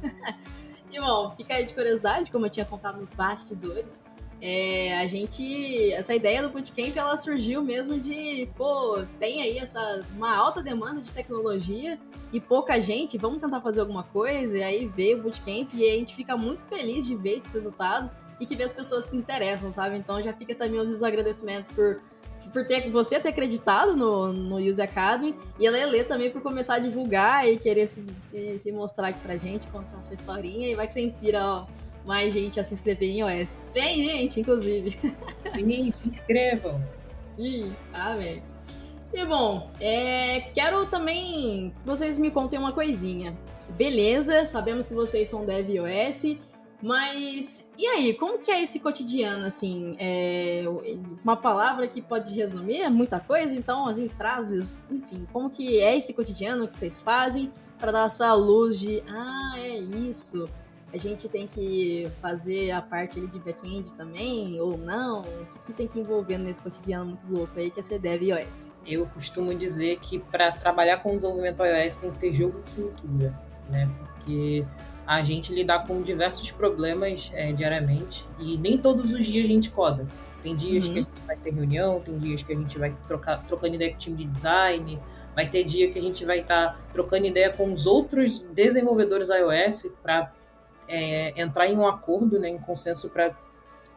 e 0.92 1.00
bom, 1.00 1.34
fica 1.36 1.56
aí 1.56 1.66
de 1.66 1.74
curiosidade, 1.74 2.32
como 2.32 2.46
eu 2.46 2.50
tinha 2.50 2.66
contado 2.66 3.00
nos 3.00 3.14
bastidores. 3.14 4.04
É, 4.44 4.98
a 4.98 5.06
gente, 5.06 5.94
essa 5.94 6.16
ideia 6.16 6.42
do 6.42 6.50
bootcamp, 6.50 6.98
ela 6.98 7.16
surgiu 7.16 7.62
mesmo 7.62 8.00
de, 8.00 8.50
pô, 8.58 9.04
tem 9.20 9.44
aí 9.44 9.60
essa 9.60 10.04
uma 10.16 10.36
alta 10.36 10.64
demanda 10.64 11.00
de 11.00 11.12
tecnologia 11.12 12.00
e 12.34 12.42
pouca 12.42 12.80
gente, 12.80 13.20
vamos 13.20 13.40
tentar 13.40 13.62
fazer 13.62 13.82
alguma 13.82 14.02
coisa, 14.02 14.58
e 14.58 14.64
aí 14.64 14.88
veio 14.88 15.20
o 15.20 15.22
bootcamp 15.22 15.72
e 15.76 15.88
a 15.88 15.94
gente 15.94 16.16
fica 16.16 16.36
muito 16.36 16.64
feliz 16.64 17.06
de 17.06 17.16
ver 17.16 17.36
esse 17.36 17.50
resultado 17.50 18.10
e 18.40 18.46
que 18.48 18.56
ver 18.56 18.64
as 18.64 18.74
pessoas 18.74 19.06
se 19.06 19.16
interessam, 19.16 19.72
sabe? 19.72 19.96
Então 19.96 20.20
já 20.24 20.34
fica 20.34 20.56
também 20.56 20.80
os 20.80 20.88
meus 20.88 21.04
agradecimentos 21.04 21.70
por 21.70 22.02
por 22.50 22.66
ter, 22.66 22.90
você 22.90 23.20
ter 23.20 23.30
acreditado 23.30 23.96
no, 23.96 24.34
no 24.34 24.58
Use 24.58 24.82
Academy 24.82 25.36
e 25.60 25.68
a 25.68 25.72
Lele 25.72 26.04
também 26.04 26.30
por 26.30 26.42
começar 26.42 26.76
a 26.76 26.80
divulgar 26.80 27.48
e 27.48 27.58
querer 27.58 27.88
se, 27.88 28.06
se, 28.20 28.58
se 28.58 28.72
mostrar 28.72 29.10
aqui 29.10 29.20
pra 29.20 29.38
gente, 29.38 29.68
contar 29.68 30.02
sua 30.02 30.14
historinha 30.14 30.70
e 30.70 30.76
vai 30.76 30.88
que 30.88 30.94
você 30.94 31.02
inspira 31.02 31.44
ó, 31.44 31.66
mais 32.06 32.34
gente 32.34 32.60
a 32.60 32.64
se 32.64 32.74
inscrever 32.74 33.10
em 33.10 33.20
iOS. 33.20 33.58
Vem, 33.74 34.04
gente, 34.04 34.40
inclusive. 34.40 34.98
Sim, 35.54 35.92
se 35.92 36.10
inscrevam. 36.10 36.82
Sim, 37.16 37.76
amém. 37.94 38.44
E 39.14 39.26
bom, 39.26 39.70
é, 39.80 40.42
quero 40.54 40.86
também 40.86 41.74
que 41.82 41.86
vocês 41.86 42.18
me 42.18 42.32
contem 42.32 42.58
uma 42.58 42.72
coisinha. 42.72 43.38
Beleza, 43.72 44.46
sabemos 44.46 44.88
que 44.88 44.94
vocês 44.94 45.28
são 45.28 45.46
dev 45.46 45.70
iOS, 45.70 46.38
mas 46.82 47.72
e 47.78 47.86
aí, 47.86 48.14
como 48.14 48.40
que 48.40 48.52
é 48.52 48.62
esse 48.62 48.80
cotidiano, 48.80 49.46
assim? 49.46 49.96
É, 50.00 50.64
uma 51.24 51.38
palavra 51.38 51.88
que 51.88 52.02
pode 52.02 52.34
resumir 52.34 52.90
muita 52.90 53.20
coisa, 53.20 53.56
então, 53.56 53.88
assim, 53.88 54.08
frases, 54.10 54.90
enfim, 54.90 55.28
como 55.32 55.50
que 55.50 55.80
é 55.80 55.96
esse 55.96 56.14
cotidiano 56.14 56.68
que 56.68 56.76
vocês 56.76 57.00
fazem 57.00 57.52
para 57.78 57.92
dar 57.92 58.06
essa 58.06 58.34
luz 58.34 58.80
de, 58.80 59.04
ah, 59.08 59.54
é 59.58 59.78
isso, 59.78 60.50
a 60.94 60.98
gente 60.98 61.30
tem 61.30 61.48
que 61.48 62.10
fazer 62.22 62.72
a 62.72 62.82
parte 62.82 63.18
ali 63.18 63.28
de 63.28 63.40
back-end 63.40 63.94
também, 63.94 64.60
ou 64.60 64.78
não? 64.78 65.22
O 65.22 65.46
que, 65.46 65.60
que, 65.68 65.74
tem 65.74 65.88
que 65.88 66.00
envolver 66.00 66.38
nesse 66.38 66.62
cotidiano 66.62 67.06
muito 67.06 67.26
louco 67.30 67.58
aí 67.58 67.72
que 67.72 67.80
é 67.80 67.84
ser 67.84 68.00
dev 68.00 68.22
iOS? 68.24 68.74
Eu 68.86 69.06
costumo 69.08 69.54
dizer 69.56 70.00
que 70.00 70.20
para 70.20 70.52
trabalhar 70.52 70.98
com 70.98 71.16
desenvolvimento 71.16 71.64
iOS 71.64 71.96
tem 71.96 72.12
que 72.12 72.20
ter 72.20 72.34
jogo 72.34 72.62
de 72.62 72.70
cintura, 72.72 73.40
né? 73.70 73.90
Porque 74.00 74.66
a 75.12 75.24
gente 75.24 75.54
lidar 75.54 75.86
com 75.86 76.02
diversos 76.02 76.52
problemas 76.52 77.30
é, 77.34 77.52
diariamente 77.52 78.26
e 78.40 78.58
nem 78.58 78.78
todos 78.78 79.12
os 79.12 79.26
dias 79.26 79.44
a 79.44 79.48
gente 79.48 79.70
coda. 79.70 80.08
Tem 80.42 80.56
dias 80.56 80.88
uhum. 80.88 80.94
que 80.94 81.00
a 81.00 81.02
gente 81.02 81.22
vai 81.28 81.36
ter 81.36 81.54
reunião, 81.54 82.00
tem 82.00 82.18
dias 82.18 82.42
que 82.42 82.54
a 82.54 82.56
gente 82.56 82.80
vai 82.80 82.96
trocar, 83.06 83.44
trocando 83.46 83.76
ideia 83.76 83.92
com 83.92 83.98
o 83.98 84.00
time 84.00 84.16
de 84.16 84.26
design, 84.26 84.98
vai 85.36 85.50
ter 85.50 85.66
dia 85.66 85.92
que 85.92 86.00
a 86.00 86.02
gente 86.02 86.24
vai 86.24 86.40
estar 86.40 86.76
tá 86.76 86.80
trocando 86.94 87.26
ideia 87.26 87.52
com 87.52 87.74
os 87.74 87.86
outros 87.86 88.40
desenvolvedores 88.54 89.28
iOS 89.28 89.92
para 90.02 90.32
é, 90.88 91.42
entrar 91.42 91.68
em 91.68 91.78
um 91.78 91.86
acordo, 91.86 92.40
né, 92.40 92.48
em 92.48 92.58
consenso 92.58 93.10
para 93.10 93.36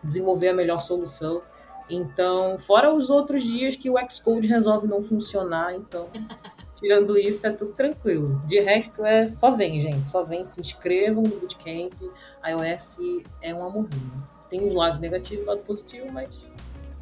desenvolver 0.03 0.49
a 0.49 0.53
melhor 0.53 0.83
solução. 0.83 1.43
Então, 1.89 2.59
fora 2.59 2.93
os 2.93 3.09
outros 3.09 3.45
dias 3.45 3.77
que 3.77 3.89
o 3.89 3.95
Xcode 4.11 4.49
resolve 4.49 4.89
não 4.89 5.01
funcionar, 5.01 5.77
então, 5.77 6.09
tirando 6.85 7.17
isso, 7.19 7.47
é 7.47 7.51
tudo 7.51 7.73
tranquilo. 7.73 8.43
De 8.47 8.61
resto, 8.61 9.05
é 9.07 9.27
só 9.27 9.51
vem, 9.51 9.81
gente, 9.81 10.07
só 10.07 10.23
vem, 10.23 10.45
se 10.45 10.61
inscrevam 10.61 11.23
no 11.23 11.31
Bootcamp. 11.31 11.95
iOS 12.47 12.99
é 13.41 13.55
um 13.55 13.65
amorzinho. 13.65 14.13
Tem 14.51 14.61
um 14.61 14.75
lado 14.75 15.01
negativo 15.01 15.41
e 15.41 15.45
um 15.45 15.49
lado 15.49 15.61
positivo, 15.63 16.13
mas 16.13 16.45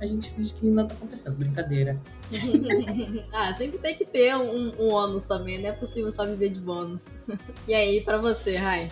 a 0.00 0.06
gente 0.06 0.30
finge 0.30 0.54
que 0.54 0.66
nada 0.66 0.90
tá 0.90 0.94
acontecendo. 0.94 1.34
Brincadeira. 1.34 2.00
ah, 3.34 3.52
sempre 3.52 3.78
tem 3.78 3.96
que 3.96 4.04
ter 4.04 4.36
um, 4.36 4.72
um 4.80 4.92
ônus 4.92 5.24
também, 5.24 5.60
não 5.60 5.70
é 5.70 5.72
possível 5.72 6.12
só 6.12 6.24
viver 6.24 6.50
de 6.50 6.60
bônus. 6.60 7.12
e 7.66 7.74
aí, 7.74 8.00
para 8.02 8.18
você, 8.18 8.56
Rai? 8.56 8.88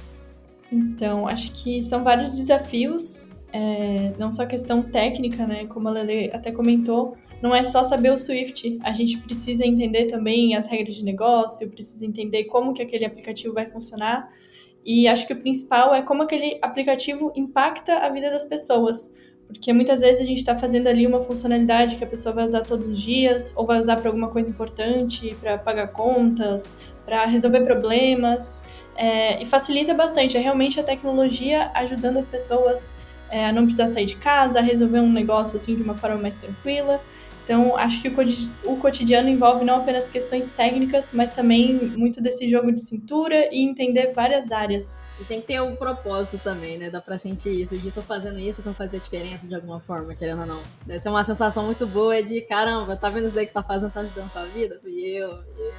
Então, 0.72 1.28
acho 1.28 1.52
que 1.52 1.82
são 1.82 2.02
vários 2.02 2.32
desafios, 2.32 3.28
é, 3.52 4.12
não 4.18 4.32
só 4.32 4.44
questão 4.44 4.82
técnica, 4.82 5.46
né? 5.46 5.66
Como 5.66 5.88
a 5.88 5.92
Lele 5.92 6.30
até 6.32 6.50
comentou, 6.50 7.16
não 7.42 7.54
é 7.54 7.64
só 7.64 7.82
saber 7.82 8.10
o 8.10 8.18
Swift, 8.18 8.78
a 8.82 8.92
gente 8.92 9.18
precisa 9.18 9.64
entender 9.64 10.06
também 10.06 10.54
as 10.54 10.66
regras 10.66 10.94
de 10.94 11.04
negócio, 11.04 11.70
precisa 11.70 12.04
entender 12.04 12.44
como 12.44 12.74
que 12.74 12.82
aquele 12.82 13.04
aplicativo 13.04 13.54
vai 13.54 13.66
funcionar. 13.66 14.30
E 14.84 15.06
acho 15.08 15.26
que 15.26 15.32
o 15.32 15.40
principal 15.40 15.94
é 15.94 16.02
como 16.02 16.22
aquele 16.22 16.58
aplicativo 16.62 17.32
impacta 17.34 17.98
a 17.98 18.08
vida 18.10 18.30
das 18.30 18.44
pessoas. 18.44 19.12
Porque 19.46 19.72
muitas 19.72 20.00
vezes 20.00 20.22
a 20.22 20.24
gente 20.24 20.38
está 20.38 20.54
fazendo 20.54 20.86
ali 20.86 21.06
uma 21.06 21.20
funcionalidade 21.20 21.96
que 21.96 22.04
a 22.04 22.06
pessoa 22.06 22.34
vai 22.34 22.44
usar 22.44 22.60
todos 22.60 22.86
os 22.86 23.00
dias, 23.00 23.52
ou 23.56 23.66
vai 23.66 23.78
usar 23.78 23.96
para 23.96 24.08
alguma 24.08 24.28
coisa 24.28 24.48
importante, 24.48 25.34
para 25.40 25.58
pagar 25.58 25.88
contas, 25.88 26.72
para 27.04 27.24
resolver 27.26 27.64
problemas. 27.64 28.60
É, 28.96 29.42
e 29.42 29.46
facilita 29.46 29.92
bastante. 29.94 30.36
É 30.36 30.40
realmente 30.40 30.78
a 30.78 30.82
tecnologia 30.82 31.70
ajudando 31.74 32.18
as 32.18 32.26
pessoas 32.26 32.92
é, 33.30 33.46
a 33.46 33.52
não 33.52 33.62
precisar 33.62 33.86
sair 33.86 34.04
de 34.04 34.16
casa, 34.16 34.58
a 34.58 34.62
resolver 34.62 35.00
um 35.00 35.10
negócio 35.10 35.56
assim 35.56 35.74
de 35.74 35.82
uma 35.82 35.94
forma 35.94 36.16
mais 36.16 36.36
tranquila. 36.36 37.00
Então, 37.50 37.76
acho 37.76 38.00
que 38.00 38.08
o 38.64 38.76
cotidiano 38.76 39.28
envolve 39.28 39.64
não 39.64 39.78
apenas 39.78 40.08
questões 40.08 40.48
técnicas, 40.50 41.12
mas 41.12 41.34
também 41.34 41.74
muito 41.96 42.22
desse 42.22 42.46
jogo 42.46 42.70
de 42.70 42.80
cintura 42.80 43.52
e 43.52 43.68
entender 43.68 44.12
várias 44.12 44.52
áreas. 44.52 45.00
E 45.20 45.24
tem 45.24 45.40
que 45.40 45.48
ter 45.48 45.60
um 45.60 45.74
propósito 45.74 46.40
também, 46.44 46.78
né? 46.78 46.90
Dá 46.90 47.00
pra 47.00 47.18
sentir 47.18 47.50
isso, 47.60 47.76
de 47.76 47.90
tô 47.90 48.02
fazendo 48.02 48.38
isso 48.38 48.62
pra 48.62 48.72
fazer 48.72 49.00
diferença 49.00 49.48
de 49.48 49.54
alguma 49.56 49.80
forma, 49.80 50.14
querendo 50.14 50.42
ou 50.42 50.46
não. 50.46 50.62
Deve 50.86 51.00
ser 51.00 51.08
uma 51.08 51.24
sensação 51.24 51.64
muito 51.64 51.88
boa 51.88 52.22
de, 52.22 52.40
caramba, 52.42 52.96
tá 52.96 53.10
vendo 53.10 53.26
isso 53.26 53.34
daí 53.34 53.44
que 53.44 53.50
você 53.50 53.54
tá 53.54 53.64
fazendo, 53.64 53.90
tá 53.90 53.98
ajudando 53.98 54.26
a 54.26 54.28
sua 54.28 54.44
vida? 54.44 54.78
Fui 54.80 54.92
eu, 54.92 55.30
eu. 55.58 55.74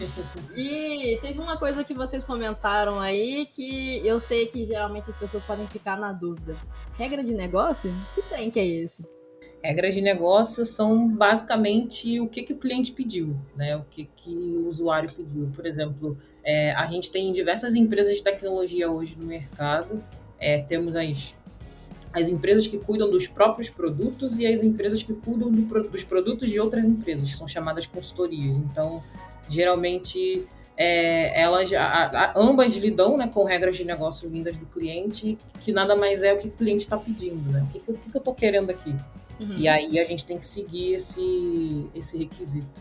e 0.56 1.18
teve 1.20 1.38
uma 1.38 1.58
coisa 1.58 1.84
que 1.84 1.92
vocês 1.92 2.24
comentaram 2.24 2.98
aí 2.98 3.44
que 3.44 4.00
eu 4.06 4.18
sei 4.18 4.46
que 4.46 4.64
geralmente 4.64 5.10
as 5.10 5.16
pessoas 5.18 5.44
podem 5.44 5.66
ficar 5.66 5.98
na 5.98 6.14
dúvida. 6.14 6.56
Regra 6.96 7.22
de 7.22 7.34
negócio? 7.34 7.92
Que 8.14 8.22
tem 8.22 8.50
que 8.50 8.58
é 8.58 8.66
esse? 8.66 9.15
Regras 9.62 9.94
de 9.94 10.00
negócio 10.00 10.64
são 10.64 11.08
basicamente 11.08 12.20
o 12.20 12.28
que, 12.28 12.42
que 12.42 12.52
o 12.52 12.56
cliente 12.56 12.92
pediu, 12.92 13.36
né? 13.56 13.76
O 13.76 13.84
que, 13.90 14.08
que 14.16 14.30
o 14.30 14.68
usuário 14.68 15.10
pediu. 15.10 15.50
Por 15.54 15.66
exemplo, 15.66 16.16
é, 16.44 16.72
a 16.72 16.86
gente 16.86 17.10
tem 17.10 17.32
diversas 17.32 17.74
empresas 17.74 18.16
de 18.16 18.22
tecnologia 18.22 18.90
hoje 18.90 19.16
no 19.18 19.26
mercado. 19.26 20.02
É, 20.38 20.62
temos 20.62 20.94
as, 20.94 21.34
as 22.12 22.28
empresas 22.28 22.66
que 22.66 22.78
cuidam 22.78 23.10
dos 23.10 23.26
próprios 23.26 23.68
produtos 23.68 24.38
e 24.38 24.46
as 24.46 24.62
empresas 24.62 25.02
que 25.02 25.12
cuidam 25.12 25.50
do, 25.50 25.82
dos 25.90 26.04
produtos 26.04 26.48
de 26.48 26.60
outras 26.60 26.86
empresas, 26.86 27.28
que 27.28 27.36
são 27.36 27.48
chamadas 27.48 27.86
consultorias. 27.86 28.56
Então, 28.56 29.02
geralmente, 29.48 30.46
é, 30.76 31.40
elas 31.40 31.72
a, 31.72 32.04
a, 32.04 32.32
ambas 32.36 32.76
lidam 32.76 33.16
né, 33.16 33.28
com 33.32 33.44
regras 33.44 33.76
de 33.76 33.84
negócio 33.84 34.28
vindas 34.28 34.56
do 34.56 34.66
cliente, 34.66 35.36
que 35.60 35.72
nada 35.72 35.96
mais 35.96 36.22
é 36.22 36.32
o 36.32 36.38
que 36.38 36.48
o 36.48 36.50
cliente 36.50 36.82
está 36.82 36.96
pedindo, 36.96 37.50
né? 37.50 37.66
O 37.68 37.72
que, 37.72 37.80
que, 37.80 37.92
que 37.92 38.16
eu 38.16 38.18
estou 38.18 38.34
querendo 38.34 38.70
aqui? 38.70 38.94
Uhum. 39.38 39.58
E 39.58 39.68
aí 39.68 39.98
a 39.98 40.04
gente 40.04 40.24
tem 40.24 40.38
que 40.38 40.46
seguir 40.46 40.94
esse, 40.94 41.86
esse 41.94 42.16
requisito. 42.16 42.80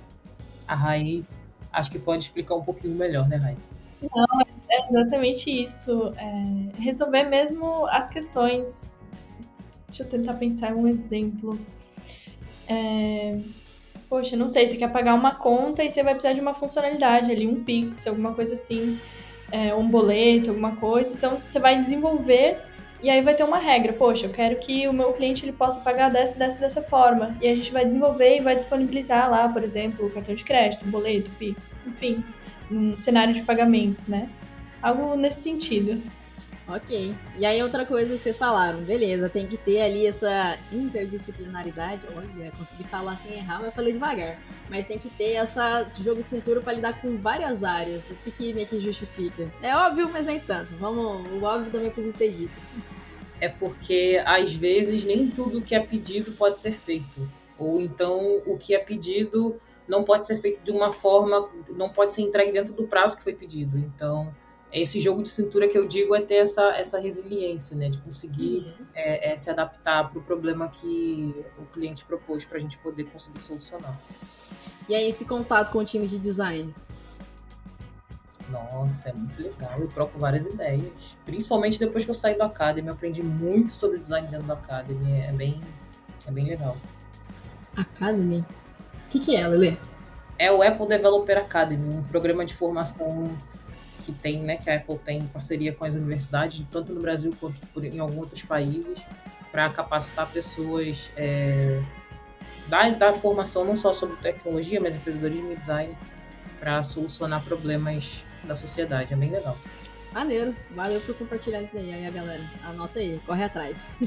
A 0.67 0.75
Rai 0.75 1.24
acho 1.71 1.91
que 1.91 2.00
pode 2.00 2.24
explicar 2.24 2.55
um 2.55 2.63
pouquinho 2.63 2.95
melhor, 2.95 3.27
né, 3.27 3.35
Rai? 3.35 3.57
Não, 4.01 4.41
é 4.69 4.89
exatamente 4.89 5.51
isso. 5.51 6.12
É 6.17 6.81
resolver 6.81 7.24
mesmo 7.24 7.85
as 7.88 8.09
questões. 8.09 8.93
Deixa 9.88 10.03
eu 10.03 10.09
tentar 10.09 10.33
pensar 10.35 10.74
um 10.74 10.88
exemplo. 10.88 11.59
É... 12.67 13.39
Poxa, 14.07 14.38
não 14.38 14.47
sei, 14.47 14.67
você 14.67 14.77
quer 14.77 14.91
pagar 14.91 15.15
uma 15.15 15.35
conta 15.35 15.83
e 15.83 15.89
você 15.89 16.03
vai 16.03 16.13
precisar 16.13 16.33
de 16.33 16.39
uma 16.39 16.53
funcionalidade 16.53 17.31
ali, 17.31 17.47
um 17.47 17.63
Pix, 17.63 18.05
alguma 18.05 18.33
coisa 18.33 18.53
assim, 18.53 19.00
é, 19.51 19.74
um 19.74 19.89
boleto, 19.89 20.51
alguma 20.51 20.75
coisa. 20.75 21.13
Então, 21.13 21.41
você 21.41 21.59
vai 21.59 21.79
desenvolver 21.79 22.62
e 23.01 23.09
aí 23.09 23.21
vai 23.21 23.35
ter 23.35 23.43
uma 23.43 23.57
regra, 23.57 23.93
poxa, 23.93 24.25
eu 24.25 24.31
quero 24.31 24.55
que 24.57 24.87
o 24.87 24.93
meu 24.93 25.13
cliente 25.13 25.45
ele 25.45 25.51
possa 25.51 25.79
pagar 25.81 26.09
dessa, 26.09 26.37
dessa, 26.37 26.59
dessa 26.59 26.81
forma. 26.81 27.35
E 27.41 27.47
a 27.47 27.55
gente 27.55 27.71
vai 27.71 27.85
desenvolver 27.85 28.37
e 28.37 28.41
vai 28.41 28.55
disponibilizar 28.55 29.29
lá, 29.29 29.47
por 29.47 29.63
exemplo, 29.63 30.09
cartão 30.09 30.33
de 30.33 30.43
crédito, 30.43 30.85
boleto, 30.85 31.29
Pix, 31.37 31.77
enfim, 31.85 32.23
um 32.71 32.97
cenário 32.97 33.33
de 33.33 33.43
pagamentos, 33.43 34.07
né? 34.07 34.29
Algo 34.81 35.15
nesse 35.15 35.41
sentido. 35.41 36.01
Ok. 36.67 37.15
E 37.38 37.45
aí 37.45 37.62
outra 37.62 37.86
coisa 37.86 38.15
que 38.15 38.22
vocês 38.22 38.38
falaram, 38.38 38.79
beleza, 38.79 39.29
tem 39.29 39.45
que 39.45 39.55
ter 39.55 39.81
ali 39.81 40.07
essa 40.07 40.57
interdisciplinaridade. 40.72 42.01
Olha, 42.15 42.51
consegui 42.57 42.84
falar 42.86 43.15
sem 43.15 43.38
errar, 43.38 43.62
mas 43.62 43.74
falei 43.74 43.93
devagar. 43.93 44.38
Mas 44.69 44.86
tem 44.86 44.98
que 44.98 45.10
ter 45.10 45.34
essa 45.34 45.86
jogo 46.01 46.24
de 46.24 46.29
cintura 46.29 46.62
para 46.62 46.74
lidar 46.74 47.01
com 47.01 47.17
várias 47.17 47.63
áreas. 47.63 48.10
O 48.10 48.15
que, 48.15 48.31
que 48.31 48.53
meio 48.53 48.67
que 48.67 48.79
justifica? 48.79 49.51
É 49.62 49.75
óbvio, 49.75 50.10
mas 50.12 50.25
nem 50.25 50.39
tanto. 50.39 50.72
Vamos, 50.79 51.27
o 51.31 51.43
óbvio 51.43 51.72
também 51.72 51.91
precisa 51.91 52.17
ser 52.17 52.31
dito 52.31 52.60
é 53.39 53.50
porque 53.50 54.22
às 54.25 54.53
vezes 54.53 55.03
nem 55.03 55.27
tudo 55.27 55.62
que 55.62 55.75
é 55.75 55.79
pedido 55.79 56.31
pode 56.34 56.60
ser 56.60 56.77
feito. 56.79 57.29
Ou 57.57 57.79
então 57.79 58.41
o 58.45 58.57
que 58.57 58.74
é 58.74 58.79
pedido 58.79 59.55
não 59.88 60.03
pode 60.03 60.25
ser 60.25 60.38
feito 60.38 60.63
de 60.63 60.72
uma 60.72 60.91
forma, 60.91 61.48
não 61.69 61.89
pode 61.89 62.13
ser 62.13 62.22
entregue 62.22 62.51
dentro 62.51 62.74
do 62.74 62.88
prazo 62.88 63.15
que 63.15 63.24
foi 63.24 63.34
pedido. 63.34 63.77
Então, 63.77 64.34
esse 64.82 65.00
jogo 65.00 65.22
de 65.24 65.29
cintura 65.29 65.70
que 65.70 65.77
eu 65.77 65.88
digo 65.88 66.13
é 66.13 66.22
ter 66.22 66.36
essa, 66.36 66.75
essa 66.75 67.00
resiliência, 67.00 67.77
né? 67.77 67.89
De 67.89 67.98
conseguir 68.00 68.75
uhum. 68.79 68.86
é, 68.94 69.32
é, 69.32 69.36
se 69.38 69.50
adaptar 69.50 70.10
para 70.10 70.20
o 70.20 70.22
problema 70.22 70.67
que 70.67 71.34
o 71.58 71.65
cliente 71.67 72.03
propôs 72.03 72.44
para 72.44 72.58
a 72.58 72.62
gente 72.62 72.77
poder 72.79 73.05
conseguir 73.05 73.39
solucionar. 73.39 73.98
E 74.89 74.94
aí, 74.94 75.08
esse 75.08 75.25
contato 75.25 75.72
com 75.72 75.79
o 75.79 75.86
time 75.86 76.05
de 76.05 76.20
design? 76.20 76.75
Nossa, 78.50 79.10
é 79.10 79.13
muito 79.13 79.41
legal. 79.41 79.79
Eu 79.79 79.88
troco 79.88 80.20
várias 80.20 80.48
ideias. 80.48 81.17
Principalmente 81.25 81.79
depois 81.79 82.03
que 82.03 82.12
eu 82.12 82.15
saí 82.15 82.36
do 82.36 82.44
Academy. 82.44 82.89
Eu 82.89 82.94
aprendi 82.94 83.24
muito 83.24 83.72
sobre 83.72 83.98
design 83.98 84.27
dentro 84.27 84.46
do 84.46 84.53
Academy. 84.53 85.22
É 85.22 85.32
bem, 85.32 85.62
é 86.27 86.32
bem 86.32 86.48
legal. 86.48 86.75
Academy? 87.75 88.46
O 89.08 89.10
que, 89.10 89.20
que 89.20 89.36
é, 89.36 89.48
Lele? 89.48 89.79
É 90.38 90.51
o 90.51 90.62
Apple 90.62 90.88
Developer 90.88 91.38
Academy, 91.38 91.96
um 91.96 92.03
programa 92.03 92.46
de 92.46 92.53
formação 92.53 93.36
que 94.05 94.13
tem, 94.13 94.41
né, 94.41 94.57
que 94.57 94.69
a 94.69 94.75
Apple 94.75 95.00
tem 95.00 95.19
em 95.19 95.27
parceria 95.27 95.74
com 95.74 95.83
as 95.83 95.95
universidades, 95.95 96.63
tanto 96.71 96.93
no 96.93 97.01
Brasil 97.01 97.33
quanto 97.39 97.57
em 97.83 98.00
alguns 98.00 98.17
outros 98.17 98.43
países, 98.43 99.03
para 99.51 99.69
capacitar 99.69 100.29
pessoas 100.29 101.12
é, 101.17 101.81
da, 102.67 102.89
da 102.89 103.13
formação 103.13 103.65
não 103.65 103.75
só 103.75 103.93
sobre 103.93 104.15
tecnologia, 104.17 104.79
mas 104.79 104.95
empreendedorismo 104.95 105.53
e 105.53 105.55
design, 105.55 105.97
para 106.59 106.83
solucionar 106.83 107.43
problemas 107.43 108.24
da 108.43 108.55
sociedade. 108.55 109.13
É 109.13 109.15
bem 109.15 109.31
legal. 109.31 109.57
Maneiro. 110.13 110.55
Valeu 110.71 111.01
por 111.01 111.15
compartilhar 111.15 111.62
isso 111.62 111.74
daí, 111.74 111.91
aí, 111.91 112.09
galera. 112.12 112.43
Anota 112.63 113.00
aí, 113.00 113.19
corre 113.25 113.43
atrás. 113.43 113.97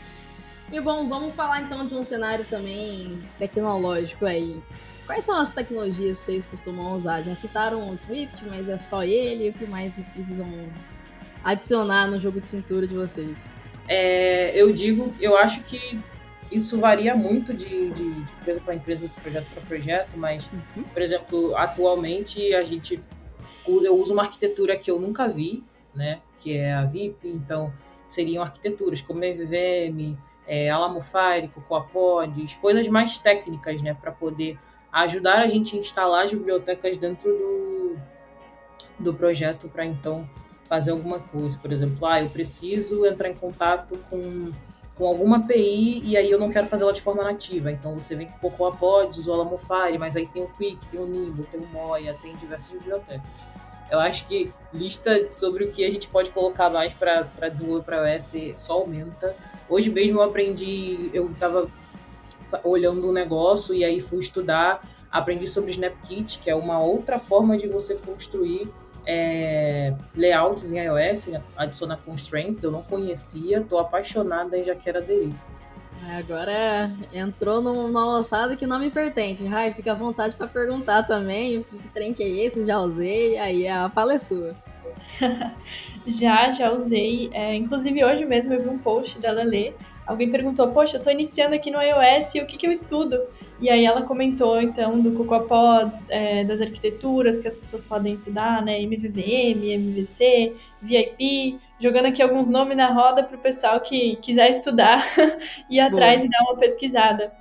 e 0.72 0.80
bom, 0.80 1.08
vamos 1.08 1.34
falar 1.34 1.62
então 1.62 1.86
de 1.86 1.94
um 1.94 2.04
cenário 2.04 2.44
também 2.44 3.18
tecnológico 3.38 4.26
aí. 4.26 4.60
Quais 5.06 5.24
são 5.24 5.38
as 5.38 5.50
tecnologias 5.50 6.18
que 6.18 6.24
vocês 6.24 6.46
costumam 6.46 6.94
usar? 6.94 7.22
Já 7.22 7.34
citaram 7.34 7.88
o 7.88 7.96
Swift, 7.96 8.44
mas 8.46 8.68
é 8.68 8.76
só 8.76 9.04
ele? 9.04 9.50
O 9.50 9.52
que 9.52 9.66
mais 9.66 9.92
vocês 9.92 10.08
precisam 10.08 10.46
adicionar 11.44 12.08
no 12.08 12.20
jogo 12.20 12.40
de 12.40 12.48
cintura 12.48 12.86
de 12.86 12.94
vocês? 12.94 13.54
É, 13.88 14.50
eu 14.60 14.72
digo, 14.72 15.14
eu 15.20 15.36
acho 15.36 15.62
que 15.62 16.00
isso 16.50 16.78
varia 16.78 17.14
muito 17.14 17.54
de, 17.54 17.90
de, 17.90 18.10
de 18.10 18.32
empresa 18.40 18.60
para 18.60 18.74
empresa, 18.74 19.06
de 19.06 19.14
projeto 19.14 19.46
para 19.54 19.62
projeto, 19.62 20.10
mas, 20.16 20.48
uhum. 20.76 20.82
por 20.82 21.00
exemplo, 21.00 21.56
atualmente 21.56 22.52
a 22.54 22.64
gente 22.64 23.00
eu 23.68 23.96
uso 23.96 24.12
uma 24.12 24.22
arquitetura 24.22 24.76
que 24.76 24.90
eu 24.90 25.00
nunca 25.00 25.28
vi, 25.28 25.64
né? 25.94 26.20
Que 26.38 26.56
é 26.56 26.72
a 26.72 26.84
VIP, 26.84 27.28
então 27.28 27.72
seriam 28.08 28.42
arquiteturas 28.42 29.00
como 29.00 29.24
MVVM, 29.24 30.16
é, 30.46 30.70
Alamofire, 30.70 31.48
CocoaPods, 31.48 32.54
coisas 32.54 32.86
mais 32.86 33.18
técnicas, 33.18 33.82
né? 33.82 33.94
Para 33.94 34.12
poder 34.12 34.56
ajudar 35.02 35.40
a 35.40 35.48
gente 35.48 35.76
a 35.76 35.80
instalar 35.80 36.24
as 36.24 36.32
bibliotecas 36.32 36.96
dentro 36.96 37.30
do, 37.30 37.96
do 38.98 39.14
projeto 39.14 39.68
para 39.68 39.84
então 39.84 40.28
fazer 40.64 40.90
alguma 40.90 41.18
coisa. 41.18 41.56
Por 41.58 41.70
exemplo, 41.70 42.06
ah, 42.06 42.22
eu 42.22 42.30
preciso 42.30 43.04
entrar 43.04 43.28
em 43.28 43.34
contato 43.34 43.98
com, 44.08 44.50
com 44.94 45.06
alguma 45.06 45.36
API 45.36 46.00
e 46.02 46.16
aí 46.16 46.30
eu 46.30 46.38
não 46.38 46.50
quero 46.50 46.66
fazer 46.66 46.84
ela 46.84 46.94
de 46.94 47.02
forma 47.02 47.22
nativa. 47.22 47.70
Então 47.70 47.94
você 47.94 48.16
vem 48.16 48.26
com 48.26 48.38
Cocoa 48.38 48.72
Pods 48.72 49.26
ou 49.26 49.34
Alamofire, 49.34 49.98
mas 49.98 50.16
aí 50.16 50.26
tem 50.26 50.42
o 50.42 50.48
Quick, 50.48 50.86
tem 50.88 50.98
o 50.98 51.06
Nimble, 51.06 51.44
tem 51.44 51.60
o 51.60 51.66
Moya, 51.66 52.16
tem 52.22 52.34
diversas 52.36 52.70
bibliotecas. 52.70 53.30
Eu 53.90 54.00
acho 54.00 54.26
que 54.26 54.50
lista 54.72 55.30
sobre 55.30 55.64
o 55.64 55.70
que 55.70 55.84
a 55.84 55.90
gente 55.90 56.08
pode 56.08 56.30
colocar 56.30 56.70
mais 56.70 56.92
para 56.92 57.48
desenvolver 57.50 57.84
para 57.84 58.14
iOS 58.14 58.34
só 58.56 58.74
aumenta. 58.80 59.36
Hoje 59.68 59.90
mesmo 59.90 60.18
eu 60.18 60.22
aprendi, 60.22 61.10
eu 61.12 61.30
estava 61.30 61.68
olhando 62.64 63.08
um 63.08 63.12
negócio 63.12 63.74
e 63.74 63.84
aí 63.84 64.00
fui 64.00 64.20
estudar, 64.20 64.82
aprendi 65.10 65.46
sobre 65.46 65.70
SnapKit, 65.70 66.38
que 66.38 66.50
é 66.50 66.54
uma 66.54 66.80
outra 66.80 67.18
forma 67.18 67.56
de 67.56 67.66
você 67.66 67.94
construir 67.94 68.68
é, 69.06 69.94
layouts 70.16 70.72
em 70.72 70.78
iOS, 70.78 71.28
né? 71.28 71.42
adicionar 71.56 71.98
constraints. 71.98 72.64
Eu 72.64 72.70
não 72.70 72.82
conhecia, 72.82 73.58
estou 73.58 73.78
apaixonada 73.78 74.58
e 74.58 74.64
já 74.64 74.74
quero 74.74 74.98
aderir. 74.98 75.34
Agora 76.18 76.92
entrou 77.12 77.60
numa 77.60 78.18
ossada 78.18 78.54
que 78.56 78.66
não 78.66 78.78
me 78.78 78.90
pertence. 78.90 79.44
Rai, 79.44 79.72
fica 79.72 79.92
à 79.92 79.94
vontade 79.94 80.36
para 80.36 80.46
perguntar 80.46 81.04
também 81.04 81.58
o 81.58 81.64
que, 81.64 81.78
que 81.78 81.88
trem 81.88 82.12
que 82.12 82.22
é 82.22 82.28
esse, 82.44 82.66
já 82.66 82.78
usei, 82.78 83.38
aí 83.38 83.66
a 83.66 83.88
fala 83.90 84.14
é 84.14 84.18
sua. 84.18 84.54
já, 86.06 86.52
já 86.52 86.70
usei. 86.70 87.30
É, 87.32 87.54
inclusive 87.54 88.04
hoje 88.04 88.24
mesmo 88.24 88.52
eu 88.52 88.62
vi 88.62 88.68
um 88.68 88.78
post 88.78 89.18
da 89.18 89.32
Lele. 89.32 89.74
Alguém 90.06 90.30
perguntou, 90.30 90.68
poxa, 90.68 90.98
eu 90.98 91.02
tô 91.02 91.10
iniciando 91.10 91.54
aqui 91.54 91.70
no 91.70 91.80
iOS, 91.82 92.34
o 92.36 92.46
que, 92.46 92.56
que 92.56 92.66
eu 92.66 92.70
estudo? 92.70 93.20
E 93.60 93.68
aí 93.68 93.84
ela 93.84 94.02
comentou, 94.02 94.60
então, 94.60 95.00
do 95.00 95.12
CocoaPods, 95.12 96.04
é, 96.08 96.44
das 96.44 96.60
arquiteturas 96.60 97.40
que 97.40 97.48
as 97.48 97.56
pessoas 97.56 97.82
podem 97.82 98.14
estudar, 98.14 98.62
né? 98.62 98.80
MVVM, 98.82 99.64
MVC, 99.64 100.54
VIP, 100.80 101.58
jogando 101.80 102.06
aqui 102.06 102.22
alguns 102.22 102.48
nomes 102.48 102.76
na 102.76 102.92
roda 102.92 103.24
para 103.24 103.36
o 103.36 103.40
pessoal 103.40 103.80
que 103.80 104.16
quiser 104.16 104.50
estudar 104.50 105.04
ir 105.68 105.80
atrás 105.80 106.18
Boa. 106.18 106.26
e 106.26 106.30
dar 106.30 106.42
uma 106.42 106.56
pesquisada. 106.56 107.32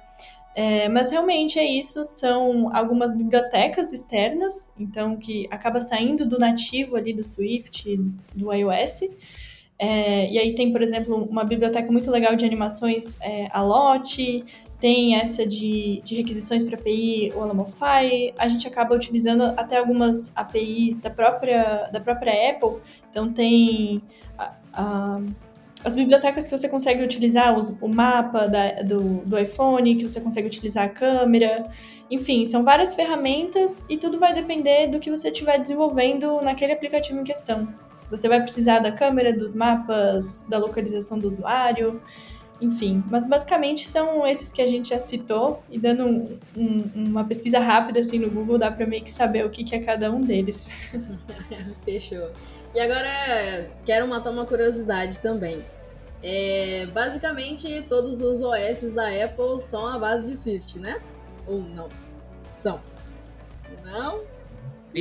É, 0.55 0.87
mas 0.87 1.11
realmente 1.11 1.59
é 1.59 1.65
isso, 1.65 2.01
são 2.05 2.73
algumas 2.73 3.13
bibliotecas 3.15 3.91
externas, 3.91 4.73
então 4.79 5.17
que 5.17 5.45
acaba 5.51 5.81
saindo 5.81 6.25
do 6.25 6.39
nativo 6.39 6.95
ali 6.95 7.11
do 7.11 7.25
Swift, 7.25 7.93
do 8.33 8.53
iOS. 8.53 9.01
É, 9.77 10.31
e 10.31 10.39
aí 10.39 10.55
tem, 10.55 10.71
por 10.71 10.81
exemplo, 10.81 11.15
uma 11.29 11.43
biblioteca 11.43 11.91
muito 11.91 12.09
legal 12.09 12.35
de 12.35 12.45
animações, 12.45 13.17
é, 13.21 13.47
a 13.51 13.61
Lotte, 13.61 14.45
tem 14.79 15.15
essa 15.15 15.45
de, 15.45 16.01
de 16.03 16.15
requisições 16.15 16.63
para 16.63 16.77
API, 16.77 17.31
o 17.35 17.41
Alamofy, 17.41 18.33
a 18.37 18.47
gente 18.47 18.67
acaba 18.67 18.95
utilizando 18.95 19.43
até 19.57 19.77
algumas 19.77 20.31
APIs 20.35 20.99
da 21.01 21.09
própria, 21.09 21.89
da 21.91 21.99
própria 21.99 22.51
Apple, 22.51 22.81
então 23.09 23.31
tem 23.31 24.01
a, 24.37 24.53
a, 24.73 25.21
as 25.83 25.95
bibliotecas 25.95 26.47
que 26.47 26.57
você 26.57 26.69
consegue 26.69 27.03
utilizar, 27.03 27.57
os, 27.57 27.69
o 27.81 27.87
mapa 27.87 28.47
da, 28.47 28.81
do, 28.81 29.25
do 29.25 29.37
iPhone, 29.37 29.95
que 29.95 30.07
você 30.07 30.21
consegue 30.21 30.47
utilizar 30.47 30.85
a 30.85 30.89
câmera, 30.89 31.63
enfim, 32.09 32.45
são 32.45 32.63
várias 32.63 32.93
ferramentas 32.93 33.85
e 33.89 33.97
tudo 33.97 34.19
vai 34.19 34.33
depender 34.33 34.87
do 34.87 34.99
que 34.99 35.09
você 35.09 35.29
estiver 35.29 35.57
desenvolvendo 35.57 36.39
naquele 36.41 36.73
aplicativo 36.73 37.19
em 37.19 37.23
questão. 37.23 37.67
Você 38.09 38.27
vai 38.27 38.41
precisar 38.41 38.79
da 38.79 38.91
câmera, 38.91 39.33
dos 39.33 39.53
mapas, 39.53 40.45
da 40.49 40.57
localização 40.57 41.17
do 41.17 41.27
usuário, 41.27 42.01
enfim, 42.61 43.03
mas 43.09 43.27
basicamente 43.27 43.85
são 43.85 44.25
esses 44.25 44.51
que 44.51 44.61
a 44.61 44.67
gente 44.67 44.89
já 44.89 44.99
citou 44.99 45.61
e 45.69 45.77
dando 45.77 46.05
um, 46.05 46.39
um, 46.55 46.91
uma 46.95 47.25
pesquisa 47.25 47.59
rápida 47.59 47.99
assim 47.99 48.17
no 48.17 48.29
Google 48.29 48.57
dá 48.57 48.71
para 48.71 48.85
meio 48.85 49.03
que 49.03 49.11
saber 49.11 49.45
o 49.45 49.49
que, 49.49 49.63
que 49.63 49.75
é 49.75 49.79
cada 49.79 50.09
um 50.09 50.21
deles. 50.21 50.69
Fechou. 51.83 52.31
E 52.73 52.79
agora 52.79 53.69
quero 53.85 54.07
matar 54.07 54.31
uma 54.31 54.45
curiosidade 54.45 55.19
também. 55.19 55.63
É, 56.23 56.87
basicamente 56.87 57.85
todos 57.89 58.21
os 58.21 58.41
OS 58.41 58.93
da 58.93 59.09
Apple 59.23 59.59
são 59.59 59.85
a 59.87 59.99
base 59.99 60.27
de 60.27 60.37
Swift, 60.37 60.79
né? 60.79 61.01
Ou 61.45 61.61
não? 61.61 61.89
São. 62.55 62.79
Não? 63.83 64.21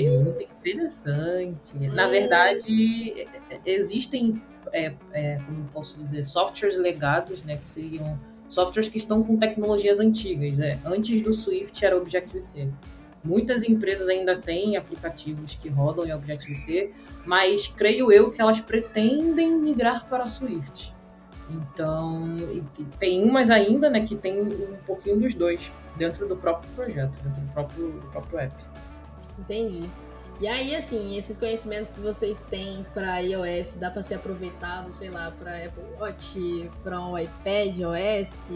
Pergunta 0.03 0.43
interessante. 0.43 1.79
Na 1.79 2.09
verdade, 2.09 3.29
existem 3.65 4.43
é, 4.73 4.93
é, 5.13 5.39
como 5.47 5.65
posso 5.73 5.99
dizer, 5.99 6.25
softwares 6.25 6.77
legados, 6.77 7.43
né, 7.43 7.57
que 7.57 7.69
seriam 7.69 8.19
softwares 8.49 8.89
que 8.89 8.99
estão 8.99 9.23
com 9.23 9.37
tecnologias 9.37 10.01
antigas. 10.01 10.59
Né? 10.59 10.79
Antes 10.85 11.21
do 11.21 11.33
Swift 11.33 11.85
era 11.85 11.97
Objective-C. 11.97 12.69
Muitas 13.23 13.65
empresas 13.65 14.07
ainda 14.09 14.37
têm 14.37 14.77
aplicativos 14.77 15.55
que 15.55 15.69
rodam 15.69 16.05
em 16.05 16.13
Objective-C, 16.13 16.91
mas 17.25 17.67
creio 17.69 18.13
eu 18.13 18.31
que 18.31 18.41
elas 18.41 18.61
pretendem 18.61 19.57
migrar 19.57 20.07
para 20.09 20.27
Swift. 20.27 20.93
Então, 21.49 22.37
tem 22.99 23.23
umas 23.23 23.51
ainda, 23.51 23.89
né, 23.89 24.01
que 24.01 24.15
tem 24.17 24.41
um 24.41 24.77
pouquinho 24.87 25.21
dos 25.21 25.35
dois 25.35 25.73
dentro 25.97 26.27
do 26.27 26.37
próprio 26.37 26.71
projeto, 26.73 27.13
dentro 27.23 27.41
do 27.41 27.53
próprio, 27.53 27.93
do 27.93 28.07
próprio 28.09 28.39
app. 28.41 28.74
Entendi. 29.39 29.89
E 30.41 30.49
aí, 30.49 30.75
assim, 30.75 31.17
esses 31.17 31.37
conhecimentos 31.37 31.95
que 31.95 32.01
vocês 32.01 32.43
têm 32.43 32.85
para 32.93 33.21
iOS 33.21 33.77
dá 33.77 33.91
para 33.91 34.03
ser 34.03 34.17
aproveitado, 34.17 34.91
sei 34.91 35.09
lá, 35.11 35.31
para 35.31 35.65
Apple 35.65 35.85
Watch, 35.99 36.71
para 36.83 37.01
um 37.01 37.17
iPad 37.17 37.79
OS? 37.83 38.51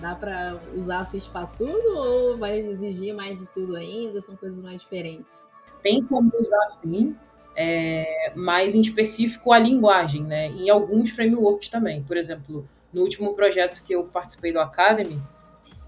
Dá 0.00 0.14
para 0.14 0.58
usar 0.74 1.00
a 1.00 1.04
Switch 1.04 1.28
para 1.28 1.46
tudo 1.46 1.96
ou 1.96 2.38
vai 2.38 2.58
exigir 2.58 3.14
mais 3.14 3.40
estudo 3.40 3.76
ainda? 3.76 4.20
São 4.20 4.34
coisas 4.34 4.62
mais 4.62 4.80
diferentes? 4.80 5.48
Tem 5.82 6.02
como 6.04 6.32
usar 6.38 6.70
sim, 6.80 7.14
é, 7.54 8.32
mas 8.34 8.74
em 8.74 8.80
específico 8.80 9.52
a 9.52 9.58
linguagem, 9.58 10.24
né? 10.24 10.48
Em 10.48 10.70
alguns 10.70 11.10
frameworks 11.10 11.68
também. 11.68 12.02
Por 12.02 12.16
exemplo, 12.16 12.66
no 12.92 13.02
último 13.02 13.34
projeto 13.34 13.82
que 13.82 13.94
eu 13.94 14.04
participei 14.04 14.52
do 14.52 14.58
Academy, 14.58 15.22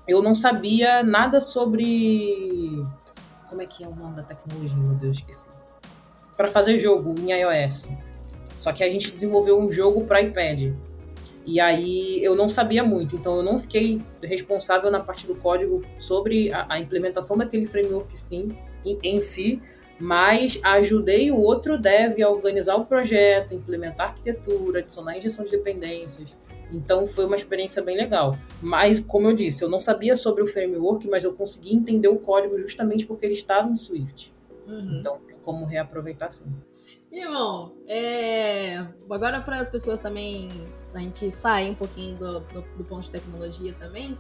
eu 0.07 0.23
não 0.23 0.35
sabia 0.35 1.03
nada 1.03 1.41
sobre 1.41 2.85
como 3.53 3.61
é 3.61 3.67
que 3.67 3.85
é 3.85 3.87
o 3.87 3.95
nome 3.95 4.17
da 4.17 4.23
tecnologia? 4.23 4.79
Meu 4.79 4.95
Deus, 4.95 5.19
esqueci. 5.19 5.51
Para 6.39 6.51
fazer 6.51 6.79
jogo 6.79 7.15
em 7.19 7.33
iOS. 7.39 7.91
Só 8.57 8.73
que 8.73 8.83
a 8.83 8.89
gente 8.89 9.11
desenvolveu 9.11 9.61
um 9.61 9.71
jogo 9.71 10.05
para 10.05 10.23
iPad. 10.23 10.73
E 11.45 11.61
aí 11.61 12.25
eu 12.25 12.35
não 12.35 12.49
sabia 12.49 12.83
muito, 12.83 13.17
então 13.17 13.37
eu 13.37 13.43
não 13.43 13.59
fiquei 13.59 14.01
responsável 14.23 14.91
na 14.91 15.01
parte 15.01 15.27
do 15.27 15.35
código 15.35 15.83
sobre 15.99 16.53
a, 16.53 16.67
a 16.69 16.81
implementação 16.81 17.37
daquele 17.37 17.67
framework 17.67 18.17
sim, 18.17 18.57
em, 18.85 18.99
em, 19.03 19.21
si, 19.21 19.61
mas 19.99 20.59
ajudei 20.63 21.33
o 21.33 21.37
outro 21.37 21.77
dev 21.77 22.23
a 22.23 22.31
organizar 22.31 22.77
o 22.77 22.87
projeto, 22.87 23.55
implementar 23.55 24.11
arquitetura, 24.11 24.79
adicionar 24.79 25.19
injeção 25.19 25.45
de 25.45 25.51
dependências. 25.51 26.37
Então 26.73 27.07
foi 27.07 27.25
uma 27.27 27.37
experiência 27.37 27.83
bem 27.83 27.97
legal. 27.97 28.37
Mas, 28.61 28.99
como 28.99 29.29
eu 29.29 29.35
disse, 29.35 29.63
eu 29.63 29.69
não 29.69 29.81
sabia 29.81 30.17
sobre 30.17 30.43
o 30.43 30.47
framework, 30.47 31.07
mas 31.09 31.25
eu 31.25 31.33
consegui 31.33 31.75
entender 31.75 32.09
o 32.09 32.17
código 32.17 32.59
justamente 32.59 33.07
porque 33.07 33.27
ele 33.27 33.35
estava 33.35 33.69
em 33.69 33.77
Swift. 33.77 34.33
Uhum. 34.67 34.99
Então 34.99 35.19
tem 35.27 35.37
como 35.37 35.67
reaproveitar 35.67 36.31
sim. 36.31 36.53
E 37.11 37.27
bom, 37.27 37.73
é... 37.87 38.87
agora 39.11 39.41
para 39.41 39.59
as 39.59 39.69
pessoas 39.69 40.01
também, 40.01 40.49
a 40.95 40.99
gente 40.99 41.31
sair 41.31 41.71
um 41.71 41.75
pouquinho 41.75 42.17
do, 42.17 42.41
do, 42.41 42.63
do 42.79 42.85
ponto 42.85 43.03
de 43.03 43.11
tecnologia 43.11 43.75
também, 43.75 44.17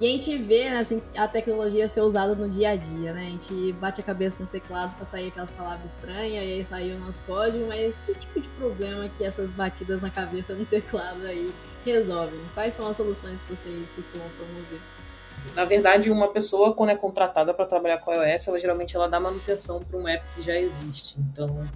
e 0.00 0.06
a 0.06 0.08
gente 0.08 0.34
vê 0.38 0.70
né, 0.70 0.78
assim, 0.78 1.02
a 1.14 1.28
tecnologia 1.28 1.86
ser 1.86 2.00
usada 2.00 2.34
no 2.34 2.48
dia 2.48 2.70
a 2.70 2.76
dia, 2.76 3.12
né? 3.12 3.26
A 3.26 3.30
gente 3.30 3.72
bate 3.74 4.00
a 4.00 4.04
cabeça 4.04 4.42
no 4.42 4.48
teclado 4.48 4.96
para 4.96 5.04
sair 5.04 5.28
aquelas 5.28 5.50
palavras 5.50 5.94
estranhas 5.94 6.32
e 6.32 6.38
aí 6.38 6.64
sair 6.64 6.94
o 6.94 6.98
nosso 6.98 7.22
código, 7.24 7.66
mas 7.66 7.98
que 7.98 8.14
tipo 8.14 8.40
de 8.40 8.48
problema 8.48 9.10
que 9.10 9.22
essas 9.22 9.50
batidas 9.50 10.00
na 10.00 10.08
cabeça 10.08 10.54
no 10.54 10.64
teclado 10.64 11.26
aí 11.26 11.52
resolvem? 11.84 12.40
Quais 12.54 12.72
são 12.72 12.88
as 12.88 12.96
soluções 12.96 13.42
que 13.42 13.54
vocês 13.54 13.90
costumam 13.90 14.26
promover? 14.38 14.80
Na 15.54 15.66
verdade, 15.66 16.10
uma 16.10 16.28
pessoa, 16.28 16.72
quando 16.72 16.90
é 16.90 16.96
contratada 16.96 17.52
para 17.52 17.66
trabalhar 17.66 17.98
com 17.98 18.12
iOS, 18.12 18.48
ela 18.48 18.58
geralmente 18.58 18.96
ela 18.96 19.06
dá 19.06 19.20
manutenção 19.20 19.82
para 19.82 19.98
um 19.98 20.08
app 20.08 20.24
que 20.34 20.42
já 20.42 20.56
existe. 20.56 21.16
Então, 21.18 21.68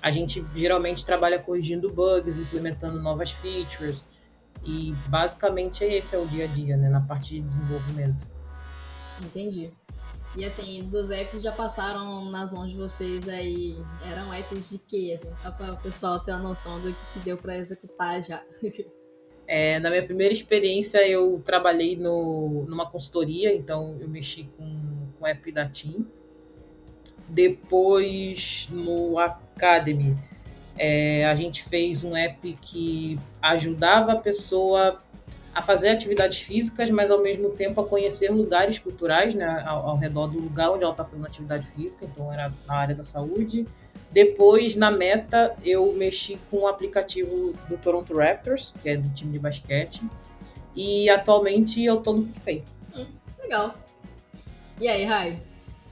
a 0.00 0.10
gente 0.12 0.44
geralmente 0.54 1.04
trabalha 1.04 1.38
corrigindo 1.38 1.90
bugs, 1.90 2.38
implementando 2.38 3.00
novas 3.00 3.32
features, 3.32 4.06
e 4.64 4.92
basicamente 5.08 5.84
esse 5.84 6.14
é 6.14 6.18
o 6.18 6.26
dia 6.26 6.44
a 6.44 6.48
dia, 6.48 6.76
né, 6.76 6.88
na 6.88 7.00
parte 7.00 7.34
de 7.34 7.40
desenvolvimento. 7.40 8.26
Entendi. 9.22 9.72
E 10.36 10.44
assim, 10.44 10.88
dos 10.88 11.10
apps 11.10 11.40
já 11.40 11.52
passaram 11.52 12.30
nas 12.30 12.50
mãos 12.50 12.70
de 12.70 12.76
vocês 12.76 13.28
aí, 13.28 13.76
eram 14.10 14.34
apps 14.34 14.68
de 14.68 14.78
quê, 14.78 15.12
assim, 15.14 15.34
só 15.36 15.50
para 15.52 15.74
o 15.74 15.76
pessoal 15.76 16.18
ter 16.18 16.32
uma 16.32 16.40
noção 16.40 16.80
do 16.80 16.92
que, 16.92 17.12
que 17.12 17.18
deu 17.20 17.38
para 17.38 17.56
executar 17.56 18.22
já. 18.22 18.42
É, 19.46 19.78
na 19.78 19.90
minha 19.90 20.02
primeira 20.02 20.32
experiência, 20.32 21.06
eu 21.06 21.38
trabalhei 21.44 21.96
no, 21.96 22.64
numa 22.66 22.90
consultoria, 22.90 23.54
então 23.54 23.94
eu 24.00 24.08
mexi 24.08 24.48
com, 24.56 25.06
com 25.18 25.26
app 25.26 25.52
da 25.52 25.68
Team. 25.68 26.06
Depois, 27.28 28.66
no 28.70 29.18
Academy, 29.18 30.14
é, 30.76 31.24
a 31.26 31.34
gente 31.34 31.62
fez 31.64 32.02
um 32.02 32.16
app 32.16 32.52
que 32.60 33.18
ajudava 33.40 34.12
a 34.12 34.16
pessoa 34.16 35.00
a 35.54 35.62
fazer 35.62 35.90
atividades 35.90 36.40
físicas, 36.40 36.90
mas 36.90 37.10
ao 37.10 37.22
mesmo 37.22 37.50
tempo 37.50 37.80
a 37.80 37.86
conhecer 37.86 38.30
lugares 38.30 38.78
culturais 38.78 39.34
né, 39.34 39.62
ao, 39.64 39.90
ao 39.90 39.96
redor 39.96 40.26
do 40.26 40.40
lugar 40.40 40.70
onde 40.70 40.82
ela 40.82 40.92
está 40.92 41.04
fazendo 41.04 41.26
atividade 41.26 41.64
física, 41.66 42.04
então 42.04 42.32
era 42.32 42.52
na 42.66 42.74
área 42.74 42.94
da 42.94 43.04
saúde. 43.04 43.64
Depois, 44.10 44.74
na 44.76 44.90
meta, 44.90 45.54
eu 45.64 45.92
mexi 45.92 46.38
com 46.50 46.58
o 46.58 46.66
aplicativo 46.66 47.54
do 47.68 47.76
Toronto 47.76 48.16
Raptors, 48.16 48.74
que 48.82 48.88
é 48.88 48.96
do 48.96 49.08
time 49.10 49.32
de 49.32 49.38
basquete, 49.38 50.02
e 50.74 51.08
atualmente 51.08 51.82
eu 51.84 51.98
estou 51.98 52.14
no 52.14 52.24
PicPay. 52.24 52.64
Hum, 52.96 53.06
legal. 53.40 53.74
E 54.80 54.88
aí, 54.88 55.04
Rai? 55.04 55.38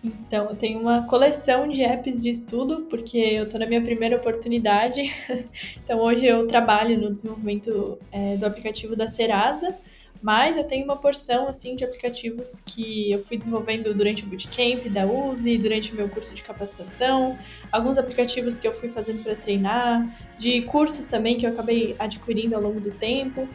Então, 0.05 0.51
eu 0.51 0.57
tenho 0.57 0.81
uma 0.81 1.07
coleção 1.07 1.69
de 1.69 1.83
apps 1.83 2.21
de 2.21 2.29
estudo, 2.29 2.83
porque 2.91 3.17
eu 3.17 3.45
estou 3.45 3.61
na 3.61 3.67
minha 3.67 3.81
primeira 3.81 4.17
oportunidade. 4.17 5.03
então, 5.85 6.01
hoje 6.01 6.27
eu 6.27 6.47
trabalho 6.47 7.01
no 7.01 7.12
desenvolvimento 7.12 7.99
é, 8.11 8.37
do 8.37 8.45
aplicativo 8.45 8.97
da 8.97 9.07
Serasa, 9.07 9.77
mas 10.21 10.57
eu 10.57 10.65
tenho 10.65 10.85
uma 10.85 10.97
porção 10.97 11.49
assim 11.49 11.75
de 11.75 11.85
aplicativos 11.85 12.61
que 12.61 13.11
eu 13.11 13.19
fui 13.19 13.37
desenvolvendo 13.37 13.93
durante 13.93 14.25
o 14.25 14.27
bootcamp 14.27 14.88
da 14.88 15.05
USE, 15.05 15.59
durante 15.59 15.93
o 15.93 15.97
meu 15.97 16.09
curso 16.09 16.35
de 16.35 16.43
capacitação, 16.43 17.37
alguns 17.71 17.99
aplicativos 17.99 18.57
que 18.57 18.67
eu 18.67 18.73
fui 18.73 18.88
fazendo 18.88 19.23
para 19.23 19.35
treinar, 19.35 20.07
de 20.38 20.62
cursos 20.62 21.07
também 21.07 21.37
que 21.37 21.47
eu 21.47 21.51
acabei 21.51 21.97
adquirindo 21.99 22.55
ao 22.55 22.62
longo 22.62 22.81
do 22.81 22.93
tempo. 22.93 23.49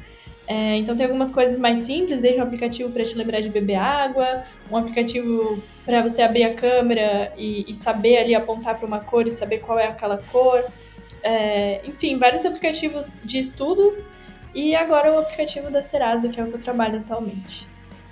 É, 0.48 0.78
então 0.78 0.96
tem 0.96 1.06
algumas 1.06 1.30
coisas 1.30 1.58
mais 1.58 1.80
simples, 1.80 2.22
desde 2.22 2.40
um 2.40 2.44
aplicativo 2.44 2.90
para 2.90 3.04
te 3.04 3.16
lembrar 3.16 3.42
de 3.42 3.50
beber 3.50 3.76
água, 3.76 4.46
um 4.72 4.78
aplicativo 4.78 5.62
para 5.86 6.02
você 6.02 6.22
abrir 6.22 6.46
a 6.46 6.54
câmera 6.54 7.34
e, 7.38 7.70
e 7.70 7.74
saber 7.76 8.18
ali 8.20 8.34
apontar 8.34 8.78
para 8.78 8.88
uma 8.88 9.02
cor 9.02 9.28
e 9.28 9.32
saber 9.32 9.60
qual 9.60 9.78
é 9.78 9.88
aquela 9.88 10.18
cor. 10.32 10.64
É, 11.22 11.82
enfim, 11.86 12.18
vários 12.18 12.46
aplicativos 12.46 13.18
de 13.24 13.40
estudos 13.40 14.10
e 14.56 14.74
agora 14.74 15.12
o 15.12 15.20
aplicativo 15.20 15.70
da 15.70 15.82
Serasa, 15.82 16.30
que 16.30 16.40
é 16.40 16.44
o 16.44 16.48
que 16.48 16.56
eu 16.56 16.62
trabalho 16.62 17.00
atualmente. 17.00 17.68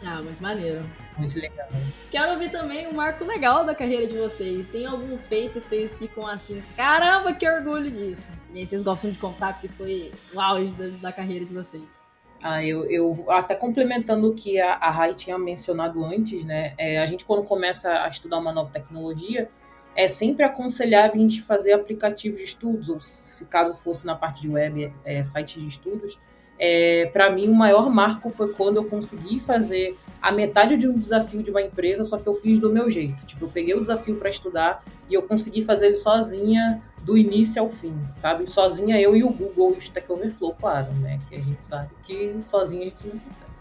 Ah, 0.06 0.22
muito 0.22 0.42
maneiro. 0.44 0.88
Muito 1.18 1.40
legal. 1.40 1.68
Quero 2.12 2.34
ouvir 2.34 2.52
também 2.52 2.88
um 2.88 2.94
marco 2.94 3.24
legal 3.24 3.66
da 3.66 3.74
carreira 3.74 4.06
de 4.06 4.16
vocês. 4.16 4.68
Tem 4.68 4.86
algum 4.86 5.18
feito 5.18 5.62
que 5.62 5.66
vocês 5.66 5.98
ficam 5.98 6.28
assim, 6.28 6.62
caramba, 6.76 7.34
que 7.34 7.50
orgulho 7.50 7.90
disso? 7.90 8.30
E 8.54 8.60
aí 8.60 8.66
vocês 8.66 8.84
gostam 8.84 9.10
de 9.10 9.18
contar 9.18 9.54
porque 9.54 9.70
foi 9.70 10.12
o 10.34 10.40
auge 10.40 10.74
da, 10.74 10.88
da 11.02 11.12
carreira 11.14 11.46
de 11.46 11.54
vocês. 11.54 12.05
Ah, 12.44 12.64
eu, 12.64 12.86
eu 12.86 13.32
até 13.32 13.56
complementando 13.56 14.30
o 14.30 14.34
que 14.34 14.60
a, 14.60 14.74
a 14.74 14.92
Rai 14.92 15.14
tinha 15.16 15.38
mencionado 15.38 16.04
antes, 16.04 16.44
né? 16.44 16.74
É, 16.78 17.00
a 17.00 17.06
gente 17.06 17.26
quando 17.26 17.44
começa 17.44 17.92
a 18.04 18.08
estudar 18.08 18.38
uma 18.38 18.52
nova 18.52 18.70
tecnologia, 18.70 19.50
é 19.96 20.08
sempre 20.08 20.44
aconselhável 20.44 21.16
a 21.16 21.20
gente 21.20 21.42
fazer 21.42 21.72
aplicativos 21.74 22.38
de 22.38 22.44
estudos, 22.44 22.90
ou 22.90 23.00
se 23.00 23.46
caso 23.46 23.76
fosse 23.76 24.06
na 24.06 24.16
parte 24.16 24.42
de 24.42 24.50
web, 24.50 24.94
é, 25.06 25.24
sites 25.24 25.62
de 25.62 25.68
estudos. 25.68 26.20
É, 26.58 27.10
para 27.12 27.30
mim, 27.30 27.50
o 27.50 27.54
maior 27.54 27.90
marco 27.90 28.30
foi 28.30 28.54
quando 28.54 28.78
eu 28.78 28.86
consegui 28.86 29.40
fazer 29.40 29.98
a 30.22 30.32
metade 30.32 30.78
de 30.78 30.88
um 30.88 30.98
desafio 30.98 31.44
de 31.44 31.52
uma 31.52 31.62
empresa, 31.62 32.04
só 32.04 32.18
que 32.18 32.28
eu 32.28 32.34
fiz 32.34 32.58
do 32.60 32.72
meu 32.72 32.90
jeito. 32.90 33.26
Tipo, 33.26 33.46
eu 33.46 33.50
peguei 33.50 33.76
o 33.76 33.82
desafio 33.82 34.16
para 34.16 34.30
estudar 34.30 34.84
e 35.10 35.14
eu 35.14 35.22
consegui 35.22 35.62
fazer 35.62 35.88
ele 35.88 35.96
sozinha, 35.96 36.82
do 37.06 37.16
início 37.16 37.62
ao 37.62 37.70
fim, 37.70 37.96
sabe? 38.16 38.50
Sozinha 38.50 39.00
eu 39.00 39.16
e 39.16 39.24
o 39.24 39.30
Google 39.30 39.74
e 39.74 39.78
o 39.78 39.78
Stack 39.78 40.12
Overflow, 40.12 40.56
claro, 40.60 40.92
né? 40.94 41.20
Que 41.30 41.36
a 41.36 41.40
gente 41.40 41.64
sabe 41.64 41.90
que 42.02 42.36
sozinha 42.42 42.82
a 42.82 42.86
gente 42.86 43.08
não 43.08 43.20
consegue. 43.20 43.52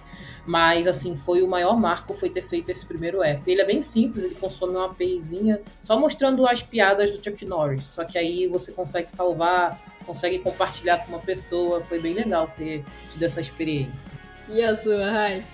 Mas, 0.46 0.86
assim, 0.86 1.16
foi 1.16 1.42
o 1.42 1.48
maior 1.48 1.78
marco 1.78 2.14
foi 2.14 2.30
ter 2.30 2.42
feito 2.42 2.70
esse 2.70 2.84
primeiro 2.84 3.22
app. 3.22 3.42
Ele 3.50 3.60
é 3.60 3.64
bem 3.64 3.82
simples, 3.82 4.24
ele 4.24 4.34
consome 4.34 4.76
uma 4.76 4.86
APIzinha, 4.86 5.60
só 5.82 5.98
mostrando 5.98 6.46
as 6.46 6.62
piadas 6.62 7.10
do 7.10 7.22
Chuck 7.22 7.44
Norris. 7.44 7.84
Só 7.84 8.04
que 8.04 8.18
aí 8.18 8.46
você 8.46 8.72
consegue 8.72 9.10
salvar, 9.10 9.78
consegue 10.04 10.38
compartilhar 10.38 10.98
com 10.98 11.12
uma 11.12 11.18
pessoa. 11.18 11.82
Foi 11.82 11.98
bem 12.00 12.14
legal 12.14 12.52
ter 12.56 12.84
tido 13.08 13.22
essa 13.22 13.40
experiência. 13.40 14.12
E 14.48 14.62
a 14.62 14.76
sua, 14.76 15.10
Rai? 15.10 15.44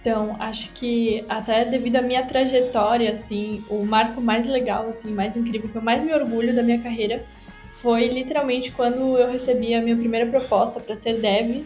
Então, 0.00 0.36
acho 0.38 0.70
que 0.70 1.24
até 1.28 1.64
devido 1.64 1.96
à 1.96 2.02
minha 2.02 2.24
trajetória, 2.24 3.10
assim, 3.10 3.64
o 3.68 3.84
marco 3.84 4.20
mais 4.20 4.46
legal, 4.46 4.88
assim, 4.88 5.10
mais 5.10 5.36
incrível, 5.36 5.68
que 5.68 5.76
eu 5.76 5.82
mais 5.82 6.04
me 6.04 6.14
orgulho 6.14 6.54
da 6.54 6.62
minha 6.62 6.80
carreira, 6.80 7.24
foi 7.68 8.06
literalmente 8.06 8.70
quando 8.70 9.18
eu 9.18 9.30
recebi 9.30 9.74
a 9.74 9.80
minha 9.80 9.96
primeira 9.96 10.26
proposta 10.26 10.78
para 10.80 10.94
ser 10.94 11.20
dev 11.20 11.64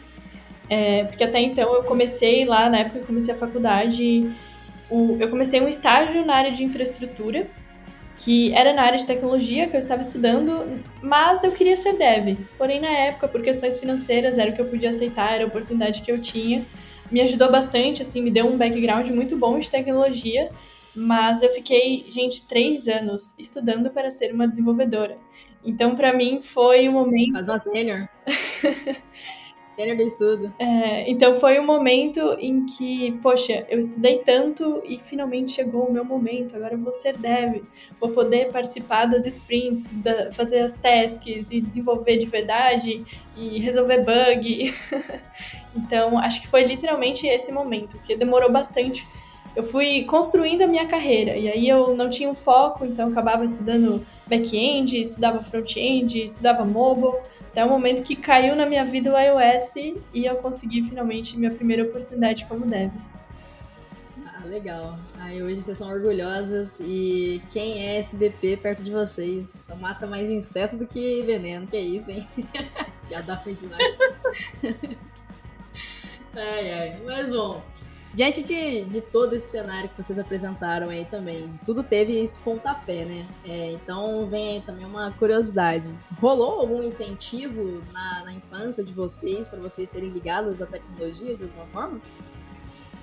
é, 0.71 1.03
porque 1.03 1.25
até 1.25 1.41
então 1.41 1.75
eu 1.75 1.83
comecei 1.83 2.45
lá, 2.45 2.71
na 2.71 2.79
época 2.79 2.99
que 2.99 3.03
eu 3.03 3.07
comecei 3.09 3.35
a 3.35 3.37
faculdade, 3.37 4.31
o, 4.89 5.17
eu 5.19 5.29
comecei 5.29 5.61
um 5.61 5.67
estágio 5.67 6.25
na 6.25 6.37
área 6.37 6.53
de 6.53 6.63
infraestrutura, 6.63 7.49
que 8.21 8.53
era 8.53 8.75
na 8.75 8.83
área 8.83 8.99
de 8.99 9.07
tecnologia 9.07 9.67
que 9.67 9.75
eu 9.75 9.79
estava 9.79 10.03
estudando, 10.03 10.83
mas 11.03 11.43
eu 11.43 11.53
queria 11.53 11.77
ser 11.77 11.95
dev. 11.95 12.37
Porém, 12.59 12.79
na 12.79 12.91
época, 12.91 13.27
por 13.27 13.41
questões 13.41 13.79
financeiras, 13.79 14.37
era 14.37 14.51
o 14.51 14.55
que 14.55 14.61
eu 14.61 14.67
podia 14.67 14.91
aceitar, 14.91 15.33
era 15.33 15.45
a 15.45 15.47
oportunidade 15.47 16.03
que 16.03 16.13
eu 16.13 16.21
tinha. 16.21 16.63
Me 17.11 17.23
ajudou 17.23 17.51
bastante, 17.51 18.03
assim, 18.03 18.21
me 18.21 18.31
deu 18.31 18.47
um 18.47 18.59
background 18.59 19.09
muito 19.09 19.39
bom 19.39 19.59
de 19.59 19.71
tecnologia, 19.71 20.51
mas 20.95 21.43
eu 21.43 21.49
fiquei, 21.49 22.07
gente, 22.11 22.47
três 22.47 22.87
anos 22.89 23.35
estudando 23.39 23.91
para 23.91 24.11
ser 24.11 24.35
uma 24.35 24.47
desenvolvedora. 24.47 25.17
Então, 25.65 25.95
para 25.95 26.13
mim, 26.13 26.43
foi 26.43 26.91
um 26.91 26.93
momento. 26.93 27.33
Quase 27.33 27.49
uma 27.49 27.59
sênior. 27.59 28.09
Sênior 29.71 29.97
do 29.97 30.03
estudo. 30.03 30.53
É, 30.59 31.09
então 31.09 31.33
foi 31.35 31.61
um 31.61 31.65
momento 31.65 32.21
em 32.41 32.67
que, 32.67 33.17
poxa, 33.23 33.65
eu 33.69 33.79
estudei 33.79 34.19
tanto 34.19 34.83
e 34.85 34.99
finalmente 34.99 35.53
chegou 35.53 35.85
o 35.85 35.93
meu 35.93 36.05
momento. 36.05 36.57
Agora 36.57 36.75
eu 36.75 36.79
vou 36.79 36.93
ser 36.93 37.17
dev, 37.17 37.63
vou 38.01 38.11
poder 38.11 38.51
participar 38.51 39.07
das 39.07 39.25
sprints, 39.27 39.89
da, 39.93 40.33
fazer 40.33 40.59
as 40.59 40.73
tasks 40.73 41.53
e 41.53 41.61
desenvolver 41.61 42.19
de 42.19 42.27
verdade 42.27 43.05
e 43.37 43.61
resolver 43.61 44.05
bug. 44.05 44.75
então 45.77 46.19
acho 46.19 46.41
que 46.41 46.49
foi 46.49 46.65
literalmente 46.65 47.29
esse 47.29 47.53
momento, 47.53 47.97
que 48.05 48.17
demorou 48.17 48.51
bastante. 48.51 49.07
Eu 49.55 49.63
fui 49.63 50.03
construindo 50.03 50.63
a 50.63 50.67
minha 50.67 50.87
carreira 50.87 51.37
e 51.37 51.49
aí 51.49 51.69
eu 51.69 51.95
não 51.95 52.11
tinha 52.11 52.29
um 52.29 52.35
foco, 52.35 52.85
então 52.85 53.07
acabava 53.07 53.45
estudando 53.45 54.05
back-end, 54.27 55.01
estudava 55.01 55.41
front-end, 55.43 56.25
estudava 56.25 56.65
mobile 56.65 57.15
até 57.51 57.65
o 57.65 57.69
momento 57.69 58.05
que 58.05 58.15
caiu 58.15 58.55
na 58.55 58.65
minha 58.65 58.85
vida 58.85 59.13
o 59.13 59.19
iOS 59.19 59.75
e 60.15 60.25
eu 60.25 60.37
consegui 60.37 60.85
finalmente 60.85 61.37
minha 61.37 61.51
primeira 61.51 61.83
oportunidade 61.83 62.45
como 62.45 62.65
dev. 62.65 62.93
Ah, 64.25 64.45
legal. 64.45 64.97
Aí 65.19 65.43
hoje 65.43 65.61
vocês 65.61 65.77
são 65.77 65.91
orgulhosas 65.91 66.79
e 66.81 67.43
quem 67.51 67.83
é 67.83 67.99
SBP 67.99 68.59
perto 68.59 68.85
de 68.85 68.93
vocês 68.93 69.67
só 69.69 69.75
mata 69.77 70.07
mais 70.07 70.31
inseto 70.31 70.77
do 70.77 70.87
que 70.87 71.23
veneno. 71.23 71.67
Que 71.67 71.77
é 71.77 71.81
isso, 71.81 72.13
hein? 72.13 72.27
Piada 73.09 73.35
ruim 73.35 73.55
demais. 73.55 73.99
ai, 76.33 76.73
ai. 76.73 77.03
Mas 77.05 77.31
bom, 77.31 77.61
Diante 78.13 78.43
de, 78.43 78.85
de 78.87 79.01
todo 79.01 79.37
esse 79.37 79.47
cenário 79.47 79.89
que 79.89 79.97
vocês 79.97 80.19
apresentaram 80.19 80.89
aí 80.89 81.05
também, 81.05 81.49
tudo 81.65 81.83
teve 81.85 82.19
esse 82.19 82.41
pontapé, 82.41 83.05
né? 83.05 83.25
É, 83.45 83.71
então 83.71 84.27
vem 84.27 84.55
aí 84.55 84.61
também 84.63 84.85
uma 84.85 85.13
curiosidade. 85.13 85.95
Rolou 86.21 86.61
algum 86.61 86.83
incentivo 86.83 87.81
na, 87.93 88.25
na 88.25 88.33
infância 88.33 88.85
de 88.85 88.93
vocês 88.93 89.47
para 89.47 89.61
vocês 89.61 89.89
serem 89.89 90.11
ligados 90.11 90.61
à 90.61 90.67
tecnologia 90.67 91.37
de 91.37 91.45
alguma 91.45 91.67
forma? 91.67 92.01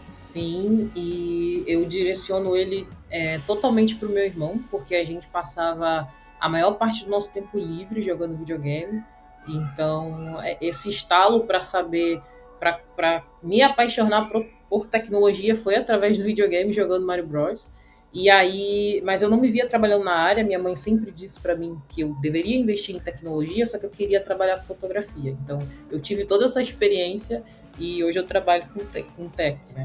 Sim, 0.03 0.91
e 0.93 1.63
eu 1.65 1.85
direciono 1.85 2.55
ele 2.55 2.87
é, 3.09 3.39
totalmente 3.39 3.95
para 3.95 4.09
o 4.09 4.11
meu 4.11 4.25
irmão, 4.25 4.59
porque 4.69 4.95
a 4.95 5.05
gente 5.05 5.25
passava 5.27 6.07
a 6.39 6.49
maior 6.49 6.73
parte 6.73 7.05
do 7.05 7.11
nosso 7.11 7.31
tempo 7.31 7.57
livre 7.57 8.01
jogando 8.01 8.37
videogame. 8.37 9.01
Então, 9.47 10.41
é, 10.41 10.57
esse 10.59 10.89
estalo 10.89 11.45
para 11.45 11.61
saber, 11.61 12.21
para 12.59 13.23
me 13.41 13.61
apaixonar 13.61 14.29
por 14.29 14.45
por 14.69 14.87
tecnologia 14.87 15.55
foi 15.55 15.75
através 15.75 16.17
do 16.17 16.23
videogame 16.23 16.73
jogando 16.73 17.05
Mario 17.05 17.25
Bros. 17.25 17.71
E 18.13 18.29
aí, 18.29 19.01
mas 19.03 19.21
eu 19.21 19.29
não 19.29 19.37
me 19.37 19.49
via 19.49 19.67
trabalhando 19.67 20.03
na 20.03 20.15
área. 20.15 20.43
Minha 20.43 20.59
mãe 20.59 20.75
sempre 20.75 21.11
disse 21.11 21.39
para 21.39 21.55
mim 21.55 21.79
que 21.89 22.01
eu 22.01 22.15
deveria 22.21 22.57
investir 22.57 22.95
em 22.95 22.99
tecnologia, 22.99 23.65
só 23.65 23.77
que 23.77 23.85
eu 23.85 23.89
queria 23.89 24.21
trabalhar 24.21 24.57
com 24.57 24.63
fotografia. 24.63 25.31
Então, 25.43 25.59
eu 25.91 25.99
tive 25.99 26.25
toda 26.25 26.45
essa 26.45 26.61
experiência 26.61 27.43
e 27.77 28.03
hoje 28.03 28.17
eu 28.17 28.23
trabalho 28.23 28.67
com 28.73 28.79
tech, 28.85 29.07
com 29.15 29.27
tech 29.29 29.59
né? 29.75 29.83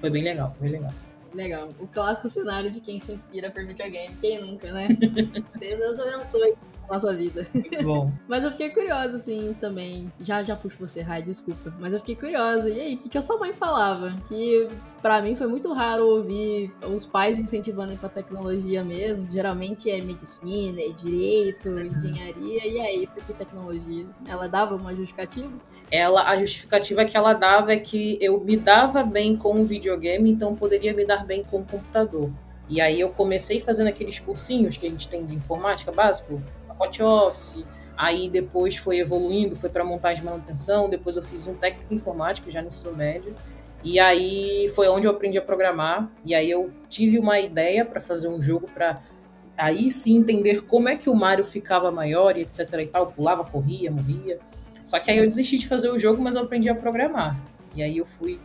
Foi 0.00 0.10
bem 0.10 0.22
legal, 0.22 0.52
foi 0.58 0.68
bem 0.68 0.80
legal. 0.80 0.94
Legal. 1.34 1.74
O 1.78 1.86
clássico 1.86 2.28
cenário 2.28 2.70
de 2.70 2.80
quem 2.80 2.98
se 2.98 3.12
inspira 3.12 3.50
por 3.50 3.64
videogame, 3.64 4.14
quem 4.20 4.40
nunca, 4.40 4.70
né? 4.72 4.88
Deus 5.58 5.98
abençoe 6.00 6.54
nossa 6.88 7.14
vida. 7.14 7.46
Bom. 7.82 8.12
mas 8.28 8.44
eu 8.44 8.50
fiquei 8.50 8.70
curiosa, 8.70 9.16
assim, 9.16 9.54
também. 9.60 10.12
Já, 10.18 10.42
já 10.42 10.56
puxo 10.56 10.78
você, 10.78 11.02
Rai, 11.02 11.22
desculpa. 11.22 11.72
Mas 11.78 11.92
eu 11.92 11.98
fiquei 12.00 12.16
curiosa. 12.16 12.70
E 12.70 12.80
aí, 12.80 12.94
o 12.94 12.98
que, 12.98 13.08
que 13.08 13.18
a 13.18 13.22
sua 13.22 13.38
mãe 13.38 13.52
falava? 13.52 14.14
Que 14.28 14.68
para 15.02 15.22
mim 15.22 15.36
foi 15.36 15.46
muito 15.46 15.72
raro 15.72 16.06
ouvir 16.06 16.72
os 16.86 17.04
pais 17.04 17.38
incentivando 17.38 17.96
para 17.96 18.08
tecnologia 18.08 18.82
mesmo. 18.82 19.30
Geralmente 19.30 19.90
é 19.90 20.00
medicina, 20.00 20.80
é 20.80 20.90
direito, 20.90 21.68
uhum. 21.68 21.82
engenharia. 21.82 22.66
E 22.66 22.80
aí, 22.80 23.06
por 23.06 23.22
que 23.24 23.32
tecnologia? 23.32 24.06
Ela 24.26 24.48
dava 24.48 24.76
uma 24.76 24.94
justificativa? 24.94 25.52
Ela, 25.90 26.28
a 26.28 26.38
justificativa 26.38 27.04
que 27.04 27.16
ela 27.16 27.32
dava 27.32 27.72
é 27.72 27.78
que 27.78 28.18
eu 28.20 28.40
me 28.40 28.56
dava 28.56 29.02
bem 29.02 29.36
com 29.36 29.60
o 29.60 29.64
videogame, 29.64 30.30
então 30.30 30.54
poderia 30.54 30.92
me 30.92 31.04
dar 31.04 31.24
bem 31.24 31.42
com 31.42 31.60
o 31.60 31.64
computador. 31.64 32.30
E 32.68 32.80
aí 32.80 33.00
eu 33.00 33.08
comecei 33.08 33.60
fazendo 33.60 33.88
aqueles 33.88 34.18
cursinhos 34.18 34.76
que 34.76 34.86
a 34.86 34.90
gente 34.90 35.08
tem 35.08 35.24
de 35.24 35.34
informática 35.34 35.90
básico, 35.90 36.42
pacote 36.78 37.02
Office, 37.02 37.64
aí 37.96 38.30
depois 38.30 38.76
foi 38.76 38.98
evoluindo, 39.00 39.56
foi 39.56 39.68
para 39.68 39.84
montagem 39.84 40.22
e 40.22 40.26
manutenção, 40.26 40.88
depois 40.88 41.16
eu 41.16 41.22
fiz 41.22 41.46
um 41.48 41.54
técnico 41.54 41.92
informático 41.92 42.48
já 42.50 42.62
no 42.62 42.68
ensino 42.68 42.94
médio, 42.94 43.34
e 43.82 43.98
aí 43.98 44.70
foi 44.74 44.88
onde 44.88 45.06
eu 45.06 45.10
aprendi 45.10 45.36
a 45.36 45.42
programar, 45.42 46.08
e 46.24 46.34
aí 46.34 46.48
eu 46.48 46.70
tive 46.88 47.18
uma 47.18 47.40
ideia 47.40 47.84
para 47.84 48.00
fazer 48.00 48.28
um 48.28 48.40
jogo 48.40 48.68
para 48.72 49.02
aí 49.56 49.90
sim 49.90 50.16
entender 50.16 50.62
como 50.62 50.88
é 50.88 50.96
que 50.96 51.10
o 51.10 51.14
Mario 51.14 51.44
ficava 51.44 51.90
maior 51.90 52.36
e 52.36 52.42
etc 52.42 52.72
e 52.74 52.86
tal, 52.86 53.08
pulava, 53.08 53.42
corria, 53.42 53.90
morria. 53.90 54.38
Só 54.84 55.00
que 55.00 55.10
aí 55.10 55.18
eu 55.18 55.28
desisti 55.28 55.58
de 55.58 55.66
fazer 55.66 55.90
o 55.90 55.98
jogo, 55.98 56.22
mas 56.22 56.36
eu 56.36 56.42
aprendi 56.42 56.68
a 56.70 56.74
programar. 56.76 57.36
E 57.74 57.82
aí 57.82 57.98
eu 57.98 58.06
fui 58.06 58.38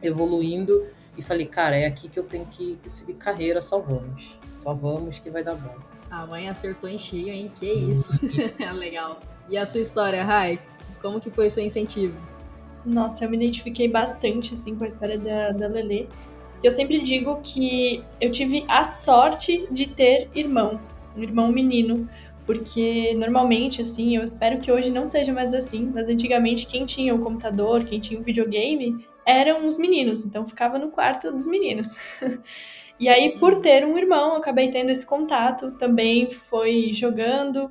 evoluindo 0.00 0.86
e 1.18 1.22
falei, 1.22 1.46
cara, 1.46 1.76
é 1.76 1.86
aqui 1.86 2.08
que 2.08 2.18
eu 2.18 2.22
tenho 2.22 2.46
que, 2.46 2.78
que 2.80 2.88
seguir 2.88 3.14
carreira, 3.14 3.60
só 3.60 3.80
vamos. 3.80 4.38
Só 4.56 4.72
vamos 4.72 5.18
que 5.18 5.28
vai 5.28 5.42
dar 5.42 5.56
bom. 5.56 5.95
A 6.10 6.26
mãe 6.26 6.48
acertou 6.48 6.88
em 6.88 6.98
cheio, 6.98 7.28
hein? 7.28 7.50
Que 7.58 7.66
isso. 7.66 8.12
Legal. 8.74 9.18
E 9.48 9.56
a 9.56 9.66
sua 9.66 9.80
história, 9.80 10.24
Rai? 10.24 10.60
Como 11.00 11.20
que 11.20 11.30
foi 11.30 11.46
o 11.46 11.50
seu 11.50 11.64
incentivo? 11.64 12.16
Nossa, 12.84 13.24
eu 13.24 13.30
me 13.30 13.36
identifiquei 13.36 13.88
bastante, 13.88 14.54
assim, 14.54 14.76
com 14.76 14.84
a 14.84 14.86
história 14.86 15.18
da, 15.18 15.50
da 15.50 15.66
Lelê. 15.66 16.06
Eu 16.62 16.70
sempre 16.70 17.02
digo 17.02 17.40
que 17.42 18.02
eu 18.20 18.30
tive 18.30 18.64
a 18.68 18.84
sorte 18.84 19.66
de 19.70 19.86
ter 19.88 20.30
irmão, 20.34 20.80
um 21.16 21.22
irmão 21.22 21.48
menino, 21.48 22.08
porque 22.46 23.12
normalmente, 23.14 23.82
assim, 23.82 24.16
eu 24.16 24.22
espero 24.22 24.58
que 24.58 24.70
hoje 24.70 24.90
não 24.90 25.06
seja 25.06 25.32
mais 25.32 25.52
assim, 25.52 25.90
mas 25.92 26.08
antigamente 26.08 26.66
quem 26.66 26.86
tinha 26.86 27.14
o 27.14 27.18
computador, 27.18 27.84
quem 27.84 27.98
tinha 27.98 28.20
o 28.20 28.22
videogame, 28.22 29.04
eram 29.26 29.66
os 29.66 29.76
meninos, 29.76 30.24
então 30.24 30.46
ficava 30.46 30.78
no 30.78 30.88
quarto 30.88 31.32
dos 31.32 31.44
meninos. 31.44 31.98
e 32.98 33.08
aí, 33.08 33.38
por 33.38 33.60
ter 33.60 33.84
um 33.84 33.96
irmão, 33.96 34.30
eu 34.30 34.36
acabei 34.36 34.70
tendo 34.70 34.90
esse 34.90 35.04
contato, 35.04 35.72
também 35.72 36.30
foi 36.30 36.92
jogando, 36.92 37.70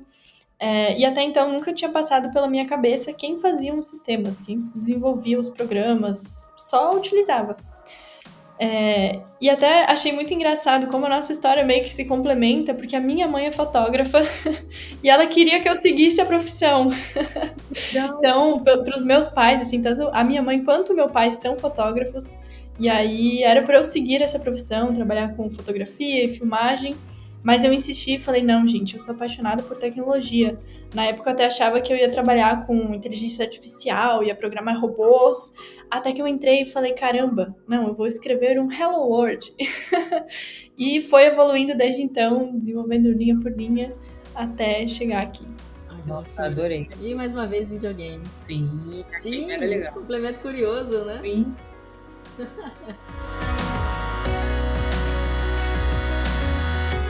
é, 0.58 0.98
e 0.98 1.04
até 1.04 1.22
então 1.22 1.52
nunca 1.52 1.72
tinha 1.72 1.90
passado 1.90 2.32
pela 2.32 2.48
minha 2.48 2.66
cabeça 2.66 3.12
quem 3.12 3.38
fazia 3.38 3.74
os 3.74 3.86
sistemas, 3.86 4.40
quem 4.40 4.70
desenvolvia 4.74 5.38
os 5.38 5.48
programas, 5.48 6.50
só 6.56 6.96
utilizava. 6.96 7.56
É, 8.58 9.20
e 9.38 9.50
até 9.50 9.84
achei 9.84 10.12
muito 10.12 10.32
engraçado 10.32 10.86
como 10.86 11.04
a 11.04 11.10
nossa 11.10 11.30
história 11.30 11.62
meio 11.62 11.84
que 11.84 11.92
se 11.92 12.06
complementa, 12.06 12.72
porque 12.72 12.96
a 12.96 13.00
minha 13.00 13.28
mãe 13.28 13.46
é 13.46 13.52
fotógrafa 13.52 14.20
e 15.04 15.10
ela 15.10 15.26
queria 15.26 15.60
que 15.60 15.68
eu 15.68 15.76
seguisse 15.76 16.22
a 16.22 16.26
profissão. 16.26 16.88
então, 17.92 18.64
para 18.64 18.96
os 18.96 19.04
meus 19.04 19.28
pais, 19.28 19.60
assim, 19.60 19.82
tanto 19.82 20.08
a 20.10 20.24
minha 20.24 20.42
mãe 20.42 20.64
quanto 20.64 20.94
o 20.94 20.96
meu 20.96 21.10
pai 21.10 21.32
são 21.32 21.58
fotógrafos, 21.58 22.34
e 22.78 22.88
aí 22.88 23.42
era 23.42 23.62
para 23.62 23.76
eu 23.76 23.82
seguir 23.82 24.22
essa 24.22 24.38
profissão, 24.38 24.92
trabalhar 24.92 25.34
com 25.34 25.50
fotografia 25.50 26.24
e 26.24 26.28
filmagem. 26.28 26.94
Mas 27.42 27.62
eu 27.62 27.72
insisti 27.72 28.14
e 28.14 28.18
falei: 28.18 28.42
não, 28.42 28.66
gente, 28.66 28.94
eu 28.94 29.00
sou 29.00 29.14
apaixonada 29.14 29.62
por 29.62 29.76
tecnologia. 29.76 30.58
Na 30.94 31.04
época 31.04 31.30
eu 31.30 31.34
até 31.34 31.46
achava 31.46 31.80
que 31.80 31.92
eu 31.92 31.96
ia 31.96 32.10
trabalhar 32.10 32.66
com 32.66 32.74
inteligência 32.94 33.44
artificial, 33.44 34.24
ia 34.24 34.34
programar 34.34 34.80
robôs. 34.80 35.52
Até 35.90 36.12
que 36.12 36.20
eu 36.20 36.26
entrei 36.26 36.62
e 36.62 36.66
falei: 36.66 36.92
caramba, 36.92 37.56
não, 37.68 37.88
eu 37.88 37.94
vou 37.94 38.06
escrever 38.06 38.60
um 38.60 38.70
Hello 38.70 39.08
World. 39.08 39.52
e 40.76 41.00
foi 41.00 41.26
evoluindo 41.26 41.76
desde 41.76 42.02
então, 42.02 42.56
desenvolvendo 42.56 43.12
linha 43.12 43.38
por 43.38 43.52
linha, 43.52 43.94
até 44.34 44.86
chegar 44.86 45.22
aqui. 45.22 45.46
Nossa, 46.06 46.44
adorei. 46.44 46.88
E 47.00 47.14
mais 47.14 47.32
uma 47.32 47.46
vez 47.46 47.68
videogame. 47.68 48.24
Sim, 48.30 49.02
Sim, 49.06 49.50
era 49.50 49.66
legal. 49.66 49.92
Complemento 49.92 50.40
curioso, 50.40 51.04
né? 51.04 51.12
Sim. 51.14 51.52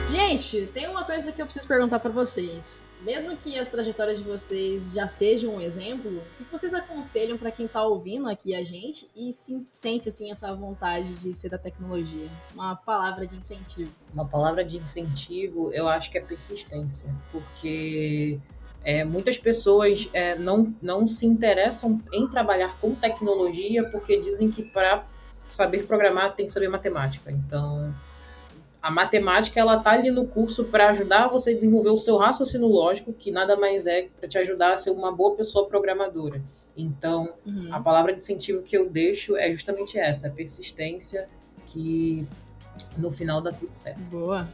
Gente, 0.09 0.67
tem 0.73 0.87
uma 0.87 1.03
coisa 1.03 1.31
que 1.31 1.41
eu 1.41 1.45
preciso 1.45 1.67
perguntar 1.67 1.99
para 1.99 2.09
vocês. 2.11 2.83
Mesmo 3.01 3.37
que 3.37 3.59
as 3.59 3.67
trajetórias 3.67 4.17
de 4.17 4.23
vocês 4.23 4.91
já 4.91 5.07
sejam 5.07 5.55
um 5.55 5.61
exemplo, 5.61 6.21
o 6.39 6.43
que 6.43 6.51
vocês 6.51 6.73
aconselham 6.73 7.37
para 7.37 7.51
quem 7.51 7.67
tá 7.67 7.83
ouvindo 7.83 8.27
aqui 8.27 8.55
a 8.55 8.63
gente 8.63 9.09
e 9.15 9.31
se 9.31 9.67
sente 9.71 10.09
assim 10.09 10.31
essa 10.31 10.53
vontade 10.55 11.15
de 11.15 11.33
ser 11.33 11.49
da 11.49 11.57
tecnologia? 11.57 12.27
Uma 12.53 12.75
palavra 12.75 13.27
de 13.27 13.35
incentivo. 13.35 13.91
Uma 14.13 14.25
palavra 14.25 14.65
de 14.65 14.77
incentivo, 14.77 15.71
eu 15.71 15.87
acho 15.87 16.09
que 16.09 16.17
é 16.17 16.21
persistência, 16.21 17.13
porque 17.31 18.39
é, 18.83 19.03
muitas 19.03 19.37
pessoas 19.37 20.09
é, 20.13 20.35
não, 20.35 20.73
não 20.81 21.07
se 21.07 21.25
interessam 21.25 22.01
em 22.11 22.27
trabalhar 22.27 22.75
com 22.79 22.95
tecnologia 22.95 23.87
porque 23.89 24.19
dizem 24.19 24.49
que 24.49 24.63
para 24.63 25.05
saber 25.49 25.85
programar 25.85 26.35
tem 26.35 26.45
que 26.45 26.51
saber 26.51 26.67
matemática. 26.67 27.31
Então, 27.31 27.93
a 28.81 28.91
matemática 28.91 29.59
ela 29.59 29.79
tá 29.79 29.91
ali 29.91 30.11
no 30.11 30.25
curso 30.25 30.65
para 30.65 30.89
ajudar 30.89 31.27
você 31.27 31.51
a 31.51 31.53
desenvolver 31.53 31.89
o 31.89 31.97
seu 31.97 32.17
raciocínio 32.17 32.67
lógico, 32.67 33.11
que 33.11 33.31
nada 33.31 33.55
mais 33.57 33.87
é 33.87 34.07
para 34.19 34.29
te 34.29 34.37
ajudar 34.37 34.73
a 34.73 34.77
ser 34.77 34.91
uma 34.91 35.11
boa 35.11 35.35
pessoa 35.35 35.67
programadora. 35.67 36.41
Então, 36.75 37.33
uhum. 37.45 37.69
a 37.71 37.81
palavra 37.81 38.13
de 38.13 38.19
incentivo 38.19 38.61
que 38.61 38.77
eu 38.77 38.89
deixo 38.89 39.35
é 39.35 39.51
justamente 39.51 39.97
essa, 39.97 40.27
a 40.27 40.29
persistência, 40.29 41.27
que 41.65 42.25
no 42.97 43.11
final 43.11 43.41
dá 43.41 43.51
tudo 43.51 43.73
certo. 43.73 43.99
Boa. 44.11 44.47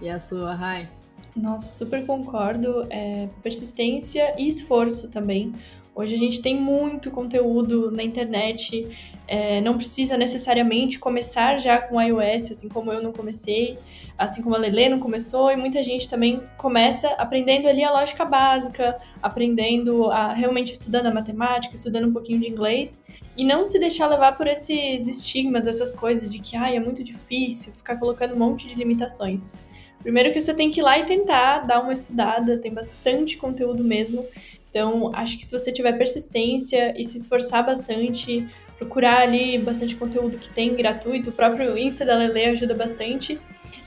E 0.00 0.08
a 0.08 0.20
sua, 0.20 0.54
Rai? 0.54 0.88
Nossa, 1.34 1.76
super 1.76 2.06
concordo. 2.06 2.86
É, 2.90 3.28
persistência 3.42 4.34
e 4.38 4.46
esforço 4.46 5.10
também. 5.10 5.52
Hoje 5.94 6.14
a 6.14 6.18
gente 6.18 6.40
tem 6.40 6.54
muito 6.54 7.10
conteúdo 7.10 7.90
na 7.90 8.04
internet, 8.04 8.86
é, 9.28 9.60
não 9.60 9.74
precisa 9.74 10.16
necessariamente 10.16 10.98
começar 10.98 11.58
já 11.58 11.80
com 11.80 12.00
iOS, 12.00 12.50
assim 12.50 12.68
como 12.68 12.90
eu 12.90 13.02
não 13.02 13.12
comecei, 13.12 13.78
assim 14.16 14.42
como 14.42 14.56
a 14.56 14.58
Lele 14.58 14.88
não 14.88 14.98
começou, 14.98 15.52
e 15.52 15.56
muita 15.56 15.82
gente 15.82 16.08
também 16.08 16.42
começa 16.56 17.08
aprendendo 17.10 17.68
ali 17.68 17.84
a 17.84 17.92
lógica 17.92 18.24
básica, 18.24 18.96
aprendendo 19.22 20.10
a 20.10 20.32
realmente 20.32 20.72
estudando 20.72 21.08
a 21.08 21.14
matemática, 21.14 21.74
estudando 21.74 22.08
um 22.08 22.12
pouquinho 22.12 22.40
de 22.40 22.48
inglês, 22.48 23.02
e 23.36 23.44
não 23.44 23.66
se 23.66 23.78
deixar 23.78 24.08
levar 24.08 24.36
por 24.36 24.46
esses 24.46 25.06
estigmas, 25.06 25.66
essas 25.66 25.94
coisas 25.94 26.30
de 26.30 26.38
que 26.38 26.56
ai, 26.56 26.76
é 26.76 26.80
muito 26.80 27.04
difícil, 27.04 27.72
ficar 27.72 27.96
colocando 27.96 28.34
um 28.34 28.38
monte 28.38 28.66
de 28.66 28.74
limitações. 28.76 29.58
Primeiro 30.02 30.32
que 30.32 30.40
você 30.40 30.54
tem 30.54 30.70
que 30.70 30.80
ir 30.80 30.82
lá 30.82 30.98
e 30.98 31.04
tentar 31.04 31.66
dar 31.66 31.80
uma 31.80 31.92
estudada, 31.92 32.56
tem 32.56 32.72
bastante 32.72 33.36
conteúdo 33.36 33.84
mesmo. 33.84 34.24
Então, 34.70 35.10
acho 35.14 35.36
que 35.36 35.44
se 35.44 35.52
você 35.52 35.72
tiver 35.72 35.92
persistência 35.92 36.94
e 36.96 37.04
se 37.04 37.16
esforçar 37.16 37.66
bastante, 37.66 38.48
procurar 38.78 39.20
ali 39.20 39.58
bastante 39.58 39.96
conteúdo 39.96 40.38
que 40.38 40.48
tem 40.48 40.74
gratuito, 40.74 41.30
o 41.30 41.32
próprio 41.32 41.76
Insta 41.76 42.04
da 42.04 42.14
Lele 42.14 42.46
ajuda 42.46 42.74
bastante. 42.74 43.40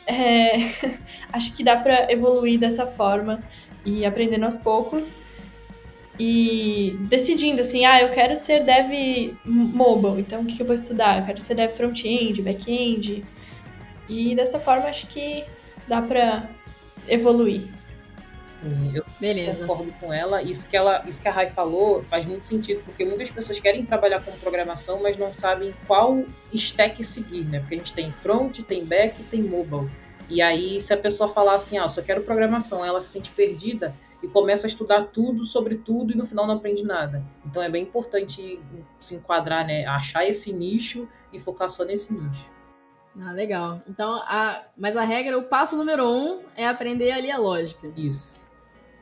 É, 0.05 0.57
acho 1.31 1.53
que 1.55 1.63
dá 1.63 1.77
para 1.77 2.11
evoluir 2.11 2.59
dessa 2.59 2.85
forma 2.85 3.41
e 3.85 4.05
aprendendo 4.05 4.45
aos 4.45 4.57
poucos 4.57 5.21
e 6.19 6.95
decidindo 7.09 7.61
assim, 7.61 7.85
ah, 7.85 8.01
eu 8.01 8.11
quero 8.11 8.35
ser 8.35 8.63
dev 8.63 9.33
mobile, 9.45 10.21
então 10.21 10.41
o 10.41 10.45
que, 10.45 10.61
eu 10.61 10.65
vou 10.65 10.75
estudar? 10.75 11.19
Eu 11.19 11.25
quero 11.25 11.41
ser 11.41 11.55
dev 11.55 11.71
front-end, 11.71 12.41
back-end. 12.41 13.23
E 14.09 14.35
dessa 14.35 14.59
forma 14.59 14.87
acho 14.87 15.07
que 15.07 15.43
dá 15.87 16.01
para 16.01 16.49
evoluir. 17.07 17.63
Sim, 18.51 18.91
eu 18.93 19.03
Beleza. 19.19 19.65
concordo 19.65 19.91
com 19.99 20.11
ela. 20.11 20.41
Isso 20.41 20.67
que, 20.67 20.75
ela. 20.75 21.03
isso 21.07 21.21
que 21.21 21.27
a 21.27 21.31
Rai 21.31 21.49
falou 21.49 22.03
faz 22.03 22.25
muito 22.25 22.45
sentido, 22.45 22.83
porque 22.83 23.05
muitas 23.05 23.29
pessoas 23.29 23.59
querem 23.59 23.85
trabalhar 23.85 24.21
com 24.21 24.31
programação, 24.33 25.01
mas 25.01 25.17
não 25.17 25.33
sabem 25.33 25.73
qual 25.87 26.23
stack 26.53 27.03
seguir, 27.03 27.45
né? 27.45 27.59
Porque 27.59 27.75
a 27.75 27.77
gente 27.77 27.93
tem 27.93 28.11
front, 28.11 28.59
tem 28.61 28.85
back, 28.85 29.23
tem 29.23 29.41
mobile. 29.41 29.89
E 30.29 30.41
aí, 30.41 30.79
se 30.79 30.93
a 30.93 30.97
pessoa 30.97 31.29
falar 31.29 31.55
assim, 31.55 31.77
ah, 31.77 31.89
só 31.89 32.01
quero 32.01 32.21
programação, 32.23 32.85
ela 32.85 33.01
se 33.01 33.09
sente 33.09 33.31
perdida 33.31 33.95
e 34.23 34.27
começa 34.27 34.67
a 34.67 34.69
estudar 34.69 35.07
tudo 35.07 35.43
sobre 35.43 35.75
tudo 35.75 36.13
e 36.13 36.15
no 36.15 36.25
final 36.25 36.45
não 36.45 36.55
aprende 36.55 36.83
nada. 36.83 37.23
Então 37.45 37.61
é 37.61 37.69
bem 37.69 37.83
importante 37.83 38.61
se 38.99 39.15
enquadrar, 39.15 39.65
né? 39.65 39.85
Achar 39.85 40.25
esse 40.27 40.53
nicho 40.53 41.07
e 41.33 41.39
focar 41.39 41.69
só 41.69 41.83
nesse 41.83 42.13
nicho. 42.13 42.49
Ah, 43.19 43.31
legal. 43.31 43.81
Então, 43.89 44.15
a, 44.15 44.63
mas 44.77 44.95
a 44.95 45.03
regra, 45.03 45.37
o 45.37 45.43
passo 45.43 45.75
número 45.75 46.07
um 46.07 46.41
é 46.55 46.65
aprender 46.67 47.11
ali 47.11 47.29
a 47.29 47.37
lógica. 47.37 47.91
Isso. 47.95 48.47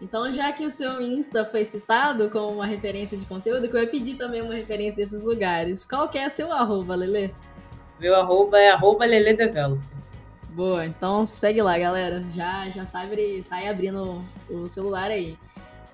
Então, 0.01 0.31
já 0.31 0.51
que 0.51 0.65
o 0.65 0.71
seu 0.71 1.01
Insta 1.01 1.45
foi 1.45 1.65
citado 1.65 2.29
como 2.29 2.53
uma 2.53 2.65
referência 2.65 3.17
de 3.17 3.25
conteúdo, 3.25 3.67
que 3.67 3.75
eu 3.75 3.81
ia 3.81 3.87
pedir 3.87 4.15
também 4.15 4.41
uma 4.41 4.53
referência 4.53 4.95
desses 4.95 5.23
lugares. 5.23 5.85
Qual 5.85 6.07
que 6.07 6.17
é 6.17 6.29
seu 6.29 6.51
arroba, 6.51 6.95
Lele? 6.95 7.33
Meu 7.99 8.15
arroba 8.15 8.59
é 8.59 8.71
arroba 8.71 9.05
Lele 9.05 9.33
Developer. 9.33 9.99
Boa, 10.51 10.85
então 10.85 11.25
segue 11.25 11.61
lá, 11.61 11.77
galera. 11.77 12.23
Já, 12.33 12.69
já 12.69 12.85
sabe, 12.85 13.43
sai 13.43 13.67
abrindo 13.67 14.23
o 14.49 14.67
celular 14.67 15.11
aí. 15.11 15.37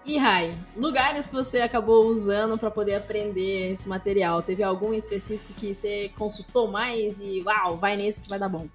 E 0.05 0.17
Rai, 0.17 0.53
lugares 0.77 1.27
que 1.27 1.33
você 1.33 1.61
acabou 1.61 2.05
usando 2.05 2.59
para 2.59 2.69
poder 2.69 2.93
aprender 2.93 3.71
esse 3.71 3.89
material? 3.89 4.39
Teve 4.43 4.61
algum 4.61 4.93
específico 4.93 5.51
que 5.53 5.73
você 5.73 6.11
consultou 6.15 6.67
mais 6.69 7.19
e 7.19 7.41
uau, 7.43 7.75
vai 7.75 7.97
nesse 7.97 8.21
que 8.21 8.29
vai 8.29 8.37
dar 8.37 8.47
bom? 8.47 8.67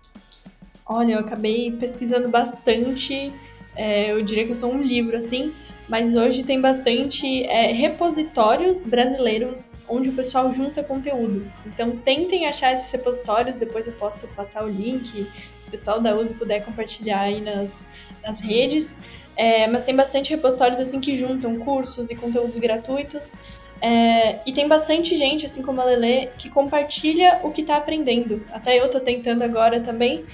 Olha, 0.84 1.12
eu 1.12 1.20
acabei 1.20 1.70
pesquisando 1.70 2.28
bastante. 2.28 3.32
É, 3.76 4.10
eu 4.10 4.20
diria 4.22 4.44
que 4.44 4.50
eu 4.50 4.56
sou 4.56 4.72
um 4.72 4.82
livro, 4.82 5.16
assim, 5.16 5.52
mas 5.88 6.16
hoje 6.16 6.42
tem 6.42 6.60
bastante 6.60 7.44
é, 7.44 7.70
repositórios 7.70 8.84
brasileiros 8.84 9.72
onde 9.88 10.10
o 10.10 10.12
pessoal 10.12 10.50
junta 10.50 10.82
conteúdo. 10.82 11.48
Então 11.64 11.92
tentem 11.92 12.46
achar 12.46 12.74
esses 12.74 12.90
repositórios, 12.90 13.56
depois 13.56 13.86
eu 13.86 13.92
posso 13.92 14.26
passar 14.28 14.64
o 14.64 14.68
link, 14.68 15.28
se 15.60 15.68
o 15.68 15.70
pessoal 15.70 16.00
da 16.00 16.12
USE 16.16 16.34
puder 16.34 16.64
compartilhar 16.64 17.20
aí 17.20 17.40
nas, 17.40 17.86
nas 18.20 18.40
redes. 18.40 18.96
É, 19.36 19.66
mas 19.66 19.82
tem 19.82 19.94
bastante 19.94 20.30
repositórios 20.30 20.80
assim 20.80 21.00
que 21.00 21.14
juntam 21.14 21.58
cursos 21.58 22.10
e 22.10 22.14
conteúdos 22.14 22.58
gratuitos. 22.58 23.36
É, 23.80 24.38
e 24.44 24.52
tem 24.52 24.68
bastante 24.68 25.16
gente, 25.16 25.46
assim 25.46 25.62
como 25.62 25.80
a 25.80 25.84
Lele, 25.84 26.28
que 26.36 26.50
compartilha 26.50 27.40
o 27.42 27.50
que 27.50 27.62
está 27.62 27.76
aprendendo. 27.76 28.44
Até 28.52 28.78
eu 28.78 28.86
estou 28.86 29.00
tentando 29.00 29.42
agora 29.42 29.80
também. 29.80 30.24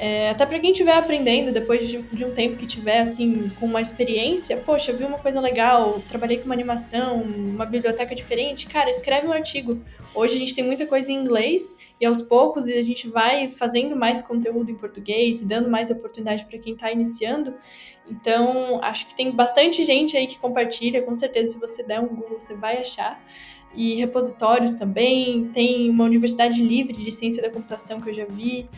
É, 0.00 0.30
até 0.30 0.46
para 0.46 0.60
quem 0.60 0.70
estiver 0.70 0.92
aprendendo, 0.92 1.50
depois 1.50 1.88
de, 1.88 2.00
de, 2.00 2.24
um 2.24 2.30
tempo 2.30 2.56
que 2.56 2.68
tiver, 2.68 3.00
assim, 3.00 3.50
com 3.58 3.66
uma 3.66 3.80
experiência, 3.80 4.56
poxa, 4.56 4.92
vi 4.92 5.02
uma 5.02 5.18
coisa 5.18 5.40
legal, 5.40 6.00
trabalhei 6.08 6.38
com 6.38 6.44
uma 6.44 6.54
animação, 6.54 7.22
uma 7.22 7.66
biblioteca 7.66 8.14
diferente, 8.14 8.68
cara, 8.68 8.88
escreve 8.88 9.26
um 9.26 9.32
artigo. 9.32 9.76
Hoje 10.14 10.36
a 10.36 10.38
gente 10.38 10.54
tem 10.54 10.62
muita 10.62 10.86
coisa 10.86 11.10
em 11.10 11.16
inglês 11.16 11.76
e 12.00 12.06
aos 12.06 12.22
poucos 12.22 12.68
a 12.68 12.82
gente 12.82 13.08
vai 13.08 13.48
fazendo 13.48 13.96
mais 13.96 14.22
conteúdo 14.22 14.70
em 14.70 14.76
português 14.76 15.42
e 15.42 15.44
dando 15.44 15.68
mais 15.68 15.90
oportunidade 15.90 16.44
para 16.44 16.58
quem 16.60 16.74
está 16.74 16.92
iniciando. 16.92 17.54
Então, 18.10 18.82
acho 18.82 19.06
que 19.06 19.14
tem 19.14 19.30
bastante 19.30 19.84
gente 19.84 20.16
aí 20.16 20.26
que 20.26 20.38
compartilha, 20.38 21.02
com 21.02 21.14
certeza, 21.14 21.54
se 21.54 21.58
você 21.58 21.82
der 21.82 22.00
um 22.00 22.06
Google, 22.06 22.40
você 22.40 22.54
vai 22.54 22.78
achar. 22.78 23.20
E 23.74 23.96
repositórios 23.96 24.72
também, 24.72 25.50
tem 25.52 25.90
uma 25.90 26.04
universidade 26.04 26.62
livre 26.62 26.94
de 26.94 27.10
ciência 27.10 27.42
da 27.42 27.50
computação 27.50 28.00
que 28.00 28.08
eu 28.10 28.14
já 28.14 28.24
vi, 28.24 28.68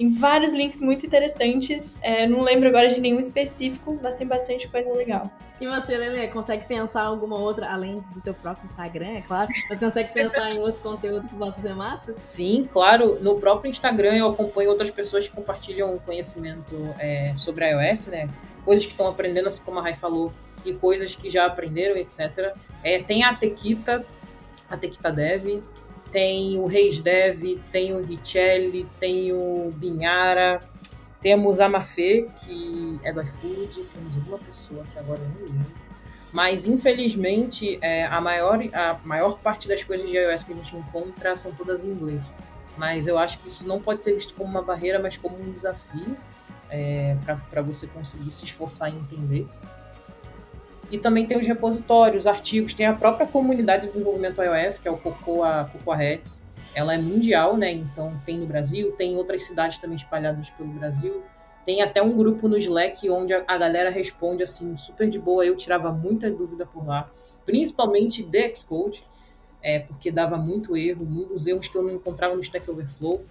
Tem 0.00 0.08
vários 0.08 0.52
links 0.52 0.80
muito 0.80 1.04
interessantes. 1.04 1.94
É, 2.00 2.26
não 2.26 2.40
lembro 2.40 2.70
agora 2.70 2.88
de 2.88 2.98
nenhum 3.02 3.20
específico, 3.20 3.98
mas 4.02 4.14
tem 4.14 4.26
bastante 4.26 4.66
coisa 4.66 4.90
legal. 4.94 5.30
E 5.60 5.66
você, 5.66 5.94
Lele, 5.94 6.26
consegue 6.28 6.64
pensar 6.64 7.02
alguma 7.02 7.36
outra, 7.36 7.70
além 7.70 8.02
do 8.10 8.18
seu 8.18 8.32
próprio 8.32 8.64
Instagram, 8.64 9.08
é 9.08 9.20
claro, 9.20 9.50
mas 9.68 9.78
consegue 9.78 10.10
pensar 10.14 10.50
em 10.52 10.58
outro 10.58 10.80
conteúdo 10.80 11.28
que 11.28 11.34
possa 11.34 11.60
ser 11.60 11.74
massa? 11.74 12.16
Sim, 12.18 12.66
claro. 12.72 13.18
No 13.20 13.38
próprio 13.38 13.68
Instagram 13.68 14.16
eu 14.16 14.28
acompanho 14.28 14.70
outras 14.70 14.88
pessoas 14.88 15.28
que 15.28 15.36
compartilham 15.36 15.98
conhecimento 15.98 16.74
é, 16.98 17.34
sobre 17.36 17.68
iOS, 17.68 18.06
né? 18.06 18.26
Coisas 18.64 18.84
que 18.84 18.92
estão 18.92 19.08
aprendendo, 19.08 19.48
assim 19.48 19.62
como 19.62 19.78
a 19.78 19.82
Rai 19.82 19.94
falou, 19.94 20.32
e 20.64 20.74
coisas 20.74 21.14
que 21.14 21.30
já 21.30 21.46
aprenderam, 21.46 21.96
etc. 21.96 22.54
É, 22.82 23.02
tem 23.02 23.24
a 23.24 23.34
Tequita, 23.34 24.04
a 24.68 24.76
Tequita 24.76 25.10
Dev, 25.10 25.62
tem 26.10 26.58
o 26.58 26.66
Reis 26.66 27.00
Dev, 27.00 27.58
tem 27.70 27.94
o 27.94 28.02
Richelli, 28.02 28.86
tem 28.98 29.32
o 29.32 29.70
Binhara, 29.74 30.60
temos 31.20 31.60
a 31.60 31.68
Mafê, 31.68 32.28
que 32.44 32.98
é 33.04 33.12
do 33.12 33.22
iFood, 33.22 33.84
temos 33.92 34.26
uma 34.26 34.38
pessoa 34.38 34.84
que 34.92 34.98
agora 34.98 35.20
eu 35.20 35.28
não 35.28 35.46
lembro. 35.46 35.72
Mas, 36.32 36.66
infelizmente, 36.66 37.78
é, 37.82 38.06
a, 38.06 38.20
maior, 38.20 38.60
a 38.72 38.98
maior 39.04 39.38
parte 39.38 39.66
das 39.66 39.82
coisas 39.82 40.08
de 40.08 40.16
iOS 40.16 40.44
que 40.44 40.52
a 40.52 40.56
gente 40.56 40.76
encontra 40.76 41.36
são 41.36 41.52
todas 41.52 41.82
em 41.82 41.88
inglês. 41.88 42.22
Mas 42.76 43.06
eu 43.06 43.18
acho 43.18 43.38
que 43.40 43.48
isso 43.48 43.66
não 43.66 43.80
pode 43.80 44.02
ser 44.02 44.14
visto 44.14 44.34
como 44.34 44.48
uma 44.48 44.62
barreira, 44.62 44.98
mas 44.98 45.16
como 45.16 45.36
um 45.40 45.50
desafio 45.50 46.16
é, 46.70 47.16
para 47.50 47.62
você 47.62 47.86
conseguir 47.86 48.30
se 48.30 48.44
esforçar 48.44 48.88
em 48.88 48.96
entender. 48.96 49.46
E 50.90 50.98
também 50.98 51.24
tem 51.24 51.38
os 51.38 51.46
repositórios, 51.46 52.26
artigos, 52.26 52.74
tem 52.74 52.86
a 52.86 52.94
própria 52.94 53.26
comunidade 53.26 53.82
de 53.82 53.92
desenvolvimento 53.92 54.42
iOS, 54.42 54.78
que 54.78 54.88
é 54.88 54.90
o 54.90 54.96
Cocoa, 54.96 55.70
Cocoa 55.72 55.96
Heads. 55.96 56.42
Ela 56.74 56.94
é 56.94 56.98
mundial, 56.98 57.56
né? 57.56 57.72
Então 57.72 58.20
tem 58.24 58.38
no 58.38 58.46
Brasil, 58.46 58.92
tem 58.92 59.16
outras 59.16 59.44
cidades 59.44 59.78
também 59.78 59.96
espalhadas 59.96 60.50
pelo 60.50 60.68
Brasil. 60.70 61.22
Tem 61.64 61.82
até 61.82 62.02
um 62.02 62.10
grupo 62.16 62.48
no 62.48 62.56
Slack 62.56 63.08
onde 63.10 63.32
a 63.32 63.58
galera 63.58 63.90
responde 63.90 64.42
assim, 64.42 64.76
super 64.76 65.08
de 65.08 65.18
boa. 65.18 65.44
Eu 65.44 65.56
tirava 65.56 65.92
muita 65.92 66.30
dúvida 66.30 66.66
por 66.66 66.84
lá, 66.84 67.08
principalmente 67.44 68.24
de 68.24 68.54
Xcode, 68.54 69.02
é, 69.62 69.80
porque 69.80 70.10
dava 70.10 70.36
muito 70.36 70.76
erro, 70.76 71.04
muitos 71.04 71.46
erros 71.46 71.68
que 71.68 71.76
eu 71.76 71.82
não 71.82 71.94
encontrava 71.94 72.34
no 72.34 72.40
Stack 72.40 72.68
Overflow. 72.68 73.24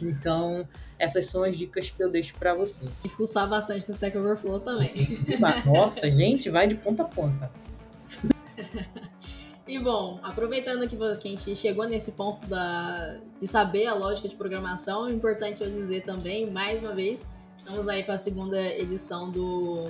Então, 0.00 0.66
essas 0.98 1.26
são 1.26 1.44
as 1.44 1.56
dicas 1.56 1.90
que 1.90 2.02
eu 2.02 2.10
deixo 2.10 2.34
para 2.34 2.54
você. 2.54 2.82
E 3.04 3.08
fuçar 3.08 3.48
bastante 3.48 3.86
no 3.88 3.94
Stack 3.94 4.16
Overflow 4.16 4.60
também. 4.60 4.92
Nossa, 5.66 6.10
gente, 6.10 6.50
vai 6.50 6.66
de 6.66 6.74
ponta 6.74 7.02
a 7.02 7.06
ponta. 7.06 7.50
E 9.66 9.78
bom, 9.78 10.20
aproveitando 10.22 10.86
que 10.86 10.94
a 11.02 11.14
gente 11.14 11.56
chegou 11.56 11.86
nesse 11.86 12.12
ponto 12.12 12.46
da, 12.46 13.16
de 13.40 13.46
saber 13.46 13.86
a 13.86 13.94
lógica 13.94 14.28
de 14.28 14.36
programação, 14.36 15.06
é 15.06 15.12
importante 15.12 15.62
eu 15.62 15.70
dizer 15.70 16.02
também, 16.04 16.50
mais 16.50 16.82
uma 16.82 16.94
vez, 16.94 17.24
estamos 17.56 17.88
aí 17.88 18.04
com 18.04 18.12
a 18.12 18.18
segunda 18.18 18.60
edição 18.60 19.30
do, 19.30 19.84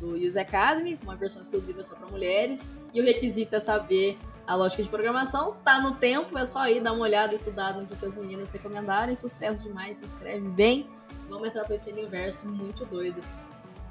do 0.00 0.12
Use 0.12 0.38
Academy, 0.38 0.98
uma 1.04 1.16
versão 1.16 1.42
exclusiva 1.42 1.82
só 1.82 1.96
para 1.96 2.08
mulheres, 2.08 2.74
e 2.94 3.00
o 3.00 3.04
requisito 3.04 3.54
é 3.54 3.60
saber 3.60 4.16
a 4.50 4.56
lógica 4.56 4.82
de 4.82 4.88
programação 4.88 5.54
tá 5.64 5.80
no 5.80 5.94
tempo, 5.94 6.36
é 6.36 6.44
só 6.44 6.68
ir 6.68 6.80
dar 6.80 6.92
uma 6.92 7.02
olhada, 7.02 7.32
estudar 7.32 7.72
no 7.72 7.86
que 7.86 8.04
as 8.04 8.16
meninas 8.16 8.52
recomendarem. 8.52 9.14
Sucesso 9.14 9.62
demais, 9.62 9.98
se 9.98 10.04
inscreve 10.06 10.48
bem. 10.48 10.88
Vamos 11.28 11.46
entrar 11.46 11.64
para 11.64 11.76
esse 11.76 11.92
universo 11.92 12.48
muito 12.48 12.84
doido. 12.84 13.20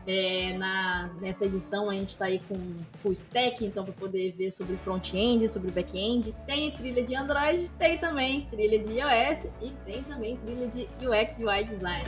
É, 0.05 0.57
na, 0.57 1.13
nessa 1.21 1.45
edição 1.45 1.89
a 1.89 1.93
gente 1.93 2.09
está 2.09 2.25
aí 2.25 2.39
com 2.39 2.57
full 3.01 3.13
stack, 3.13 3.65
então 3.65 3.85
para 3.85 3.93
poder 3.93 4.33
ver 4.33 4.51
sobre 4.51 4.75
front-end, 4.75 5.47
sobre 5.47 5.71
back-end. 5.71 6.35
Tem 6.45 6.71
trilha 6.71 7.05
de 7.05 7.15
Android, 7.15 7.71
tem 7.79 7.97
também 7.97 8.45
trilha 8.51 8.79
de 8.79 8.99
iOS 8.99 9.45
e 9.61 9.71
tem 9.85 10.03
também 10.03 10.35
trilha 10.35 10.67
de 10.67 10.89
UX 11.07 11.39
UI 11.39 11.63
design. 11.63 12.03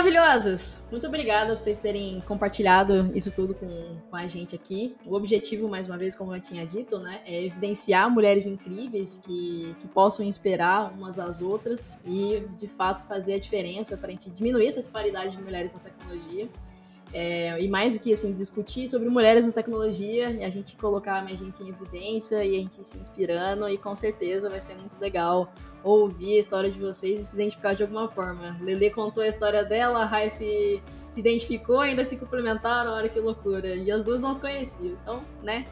Maravilhosas! 0.00 0.82
Muito 0.90 1.06
obrigada 1.06 1.50
por 1.50 1.58
vocês 1.58 1.76
terem 1.76 2.22
compartilhado 2.22 3.10
isso 3.14 3.30
tudo 3.30 3.54
com, 3.54 3.98
com 4.08 4.16
a 4.16 4.26
gente 4.26 4.54
aqui. 4.54 4.96
O 5.04 5.14
objetivo, 5.14 5.68
mais 5.68 5.86
uma 5.86 5.98
vez, 5.98 6.16
como 6.16 6.34
eu 6.34 6.40
tinha 6.40 6.66
dito, 6.66 6.98
né, 6.98 7.20
é 7.26 7.44
evidenciar 7.44 8.10
mulheres 8.10 8.46
incríveis 8.46 9.18
que, 9.18 9.76
que 9.78 9.86
possam 9.88 10.24
inspirar 10.24 10.90
umas 10.96 11.18
às 11.18 11.42
outras 11.42 12.00
e, 12.06 12.42
de 12.56 12.66
fato, 12.66 13.06
fazer 13.06 13.34
a 13.34 13.38
diferença 13.38 13.94
para 13.94 14.08
a 14.08 14.12
gente 14.12 14.30
diminuir 14.30 14.68
essa 14.68 14.80
disparidade 14.80 15.36
de 15.36 15.42
mulheres 15.42 15.74
na 15.74 15.80
tecnologia. 15.80 16.48
É, 17.12 17.60
e 17.60 17.68
mais 17.68 17.94
do 17.94 18.00
que 18.00 18.12
assim, 18.12 18.32
discutir 18.34 18.86
sobre 18.86 19.08
mulheres 19.08 19.44
na 19.44 19.52
tecnologia, 19.52 20.30
e 20.30 20.44
a 20.44 20.50
gente 20.50 20.76
colocar 20.76 21.22
a 21.22 21.26
gente 21.26 21.62
em 21.62 21.68
evidência 21.68 22.44
e 22.44 22.56
a 22.56 22.60
gente 22.60 22.86
se 22.86 22.98
inspirando, 22.98 23.68
e 23.68 23.76
com 23.76 23.96
certeza 23.96 24.48
vai 24.48 24.60
ser 24.60 24.76
muito 24.76 24.98
legal 25.00 25.52
ouvir 25.82 26.36
a 26.36 26.38
história 26.38 26.70
de 26.70 26.78
vocês 26.78 27.20
e 27.20 27.24
se 27.24 27.34
identificar 27.34 27.74
de 27.74 27.82
alguma 27.82 28.08
forma. 28.08 28.56
Lele 28.60 28.90
contou 28.90 29.22
a 29.22 29.26
história 29.26 29.64
dela, 29.64 30.02
a 30.02 30.04
Rai 30.04 30.30
se, 30.30 30.82
se 31.10 31.20
identificou, 31.20 31.80
ainda 31.80 32.04
se 32.04 32.16
complementaram, 32.16 32.92
olha 32.92 33.08
que 33.08 33.18
loucura. 33.18 33.74
E 33.74 33.90
as 33.90 34.04
duas 34.04 34.20
não 34.20 34.32
se 34.32 34.40
conheciam, 34.40 34.96
então, 35.02 35.22
né? 35.42 35.64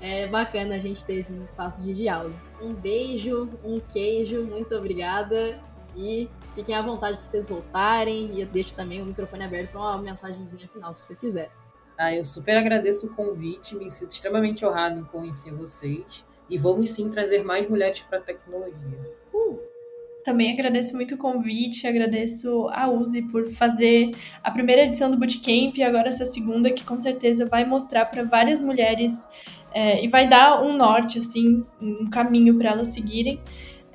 É 0.00 0.26
bacana 0.28 0.76
a 0.76 0.78
gente 0.78 1.04
ter 1.04 1.14
esses 1.14 1.42
espaços 1.42 1.84
de 1.84 1.94
diálogo. 1.94 2.34
Um 2.60 2.72
beijo, 2.72 3.48
um 3.64 3.80
queijo, 3.80 4.42
muito 4.44 4.74
obrigada 4.74 5.58
e 5.96 6.28
fiquem 6.54 6.74
à 6.74 6.82
vontade 6.82 7.16
para 7.16 7.26
vocês 7.26 7.46
voltarem. 7.46 8.30
E 8.34 8.42
eu 8.42 8.46
deixo 8.46 8.74
também 8.74 9.02
o 9.02 9.06
microfone 9.06 9.44
aberto 9.44 9.72
para 9.72 9.80
uma 9.80 9.98
mensagenzinha 9.98 10.68
final, 10.68 10.92
se 10.92 11.02
vocês 11.02 11.18
quiserem. 11.18 11.50
Ah, 11.98 12.14
eu 12.14 12.24
super 12.24 12.56
agradeço 12.56 13.06
o 13.06 13.14
convite, 13.14 13.74
me 13.74 13.90
sinto 13.90 14.10
extremamente 14.10 14.64
honrado 14.64 15.00
em 15.00 15.04
conhecer 15.04 15.52
vocês. 15.54 16.24
E 16.48 16.58
vamos 16.58 16.90
sim 16.90 17.10
trazer 17.10 17.42
mais 17.42 17.68
mulheres 17.68 18.02
para 18.02 18.18
a 18.18 18.20
tecnologia. 18.20 18.76
Uh! 19.32 19.58
Também 20.24 20.52
agradeço 20.52 20.94
muito 20.94 21.14
o 21.14 21.18
convite, 21.18 21.86
agradeço 21.86 22.68
a 22.70 22.88
Uzi 22.88 23.22
por 23.22 23.46
fazer 23.50 24.10
a 24.42 24.50
primeira 24.50 24.82
edição 24.82 25.10
do 25.10 25.16
Bootcamp 25.16 25.76
e 25.76 25.82
agora 25.82 26.08
essa 26.08 26.24
segunda, 26.24 26.70
que 26.70 26.84
com 26.84 27.00
certeza 27.00 27.46
vai 27.46 27.64
mostrar 27.64 28.06
para 28.06 28.24
várias 28.24 28.60
mulheres 28.60 29.28
é, 29.72 30.04
e 30.04 30.08
vai 30.08 30.28
dar 30.28 30.62
um 30.62 30.76
norte, 30.76 31.18
assim, 31.18 31.64
um 31.80 32.06
caminho 32.10 32.56
para 32.58 32.70
elas 32.70 32.88
seguirem. 32.88 33.40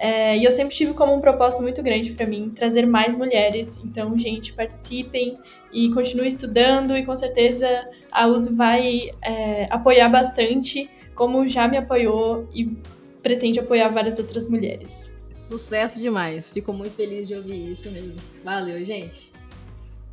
É, 0.01 0.35
e 0.35 0.43
eu 0.43 0.51
sempre 0.51 0.75
tive 0.75 0.95
como 0.95 1.13
um 1.13 1.21
propósito 1.21 1.61
muito 1.61 1.83
grande 1.83 2.13
para 2.13 2.25
mim 2.25 2.49
trazer 2.49 2.87
mais 2.87 3.15
mulheres. 3.15 3.79
Então, 3.85 4.17
gente, 4.17 4.51
participem 4.51 5.37
e 5.71 5.91
continuem 5.91 6.27
estudando. 6.27 6.97
E 6.97 7.05
com 7.05 7.15
certeza 7.15 7.87
a 8.11 8.25
USE 8.25 8.55
vai 8.55 9.11
é, 9.21 9.67
apoiar 9.69 10.09
bastante, 10.09 10.89
como 11.13 11.45
já 11.45 11.67
me 11.67 11.77
apoiou 11.77 12.49
e 12.51 12.75
pretende 13.21 13.59
apoiar 13.59 13.89
várias 13.89 14.17
outras 14.17 14.49
mulheres. 14.49 15.11
Sucesso 15.29 15.99
demais. 15.99 16.49
Fico 16.49 16.73
muito 16.73 16.95
feliz 16.95 17.27
de 17.27 17.35
ouvir 17.35 17.69
isso 17.69 17.91
mesmo. 17.91 18.23
Valeu, 18.43 18.83
gente. 18.83 19.31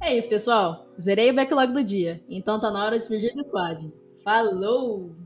É 0.02 0.14
isso, 0.14 0.28
pessoal. 0.28 0.86
Zerei 1.00 1.30
o 1.30 1.34
backlog 1.34 1.72
do 1.72 1.82
dia. 1.82 2.20
Então 2.28 2.60
tá 2.60 2.70
na 2.70 2.84
hora 2.84 2.98
de 2.98 3.04
se 3.04 3.32
do 3.32 3.42
squad. 3.42 3.90
Falou! 4.22 5.16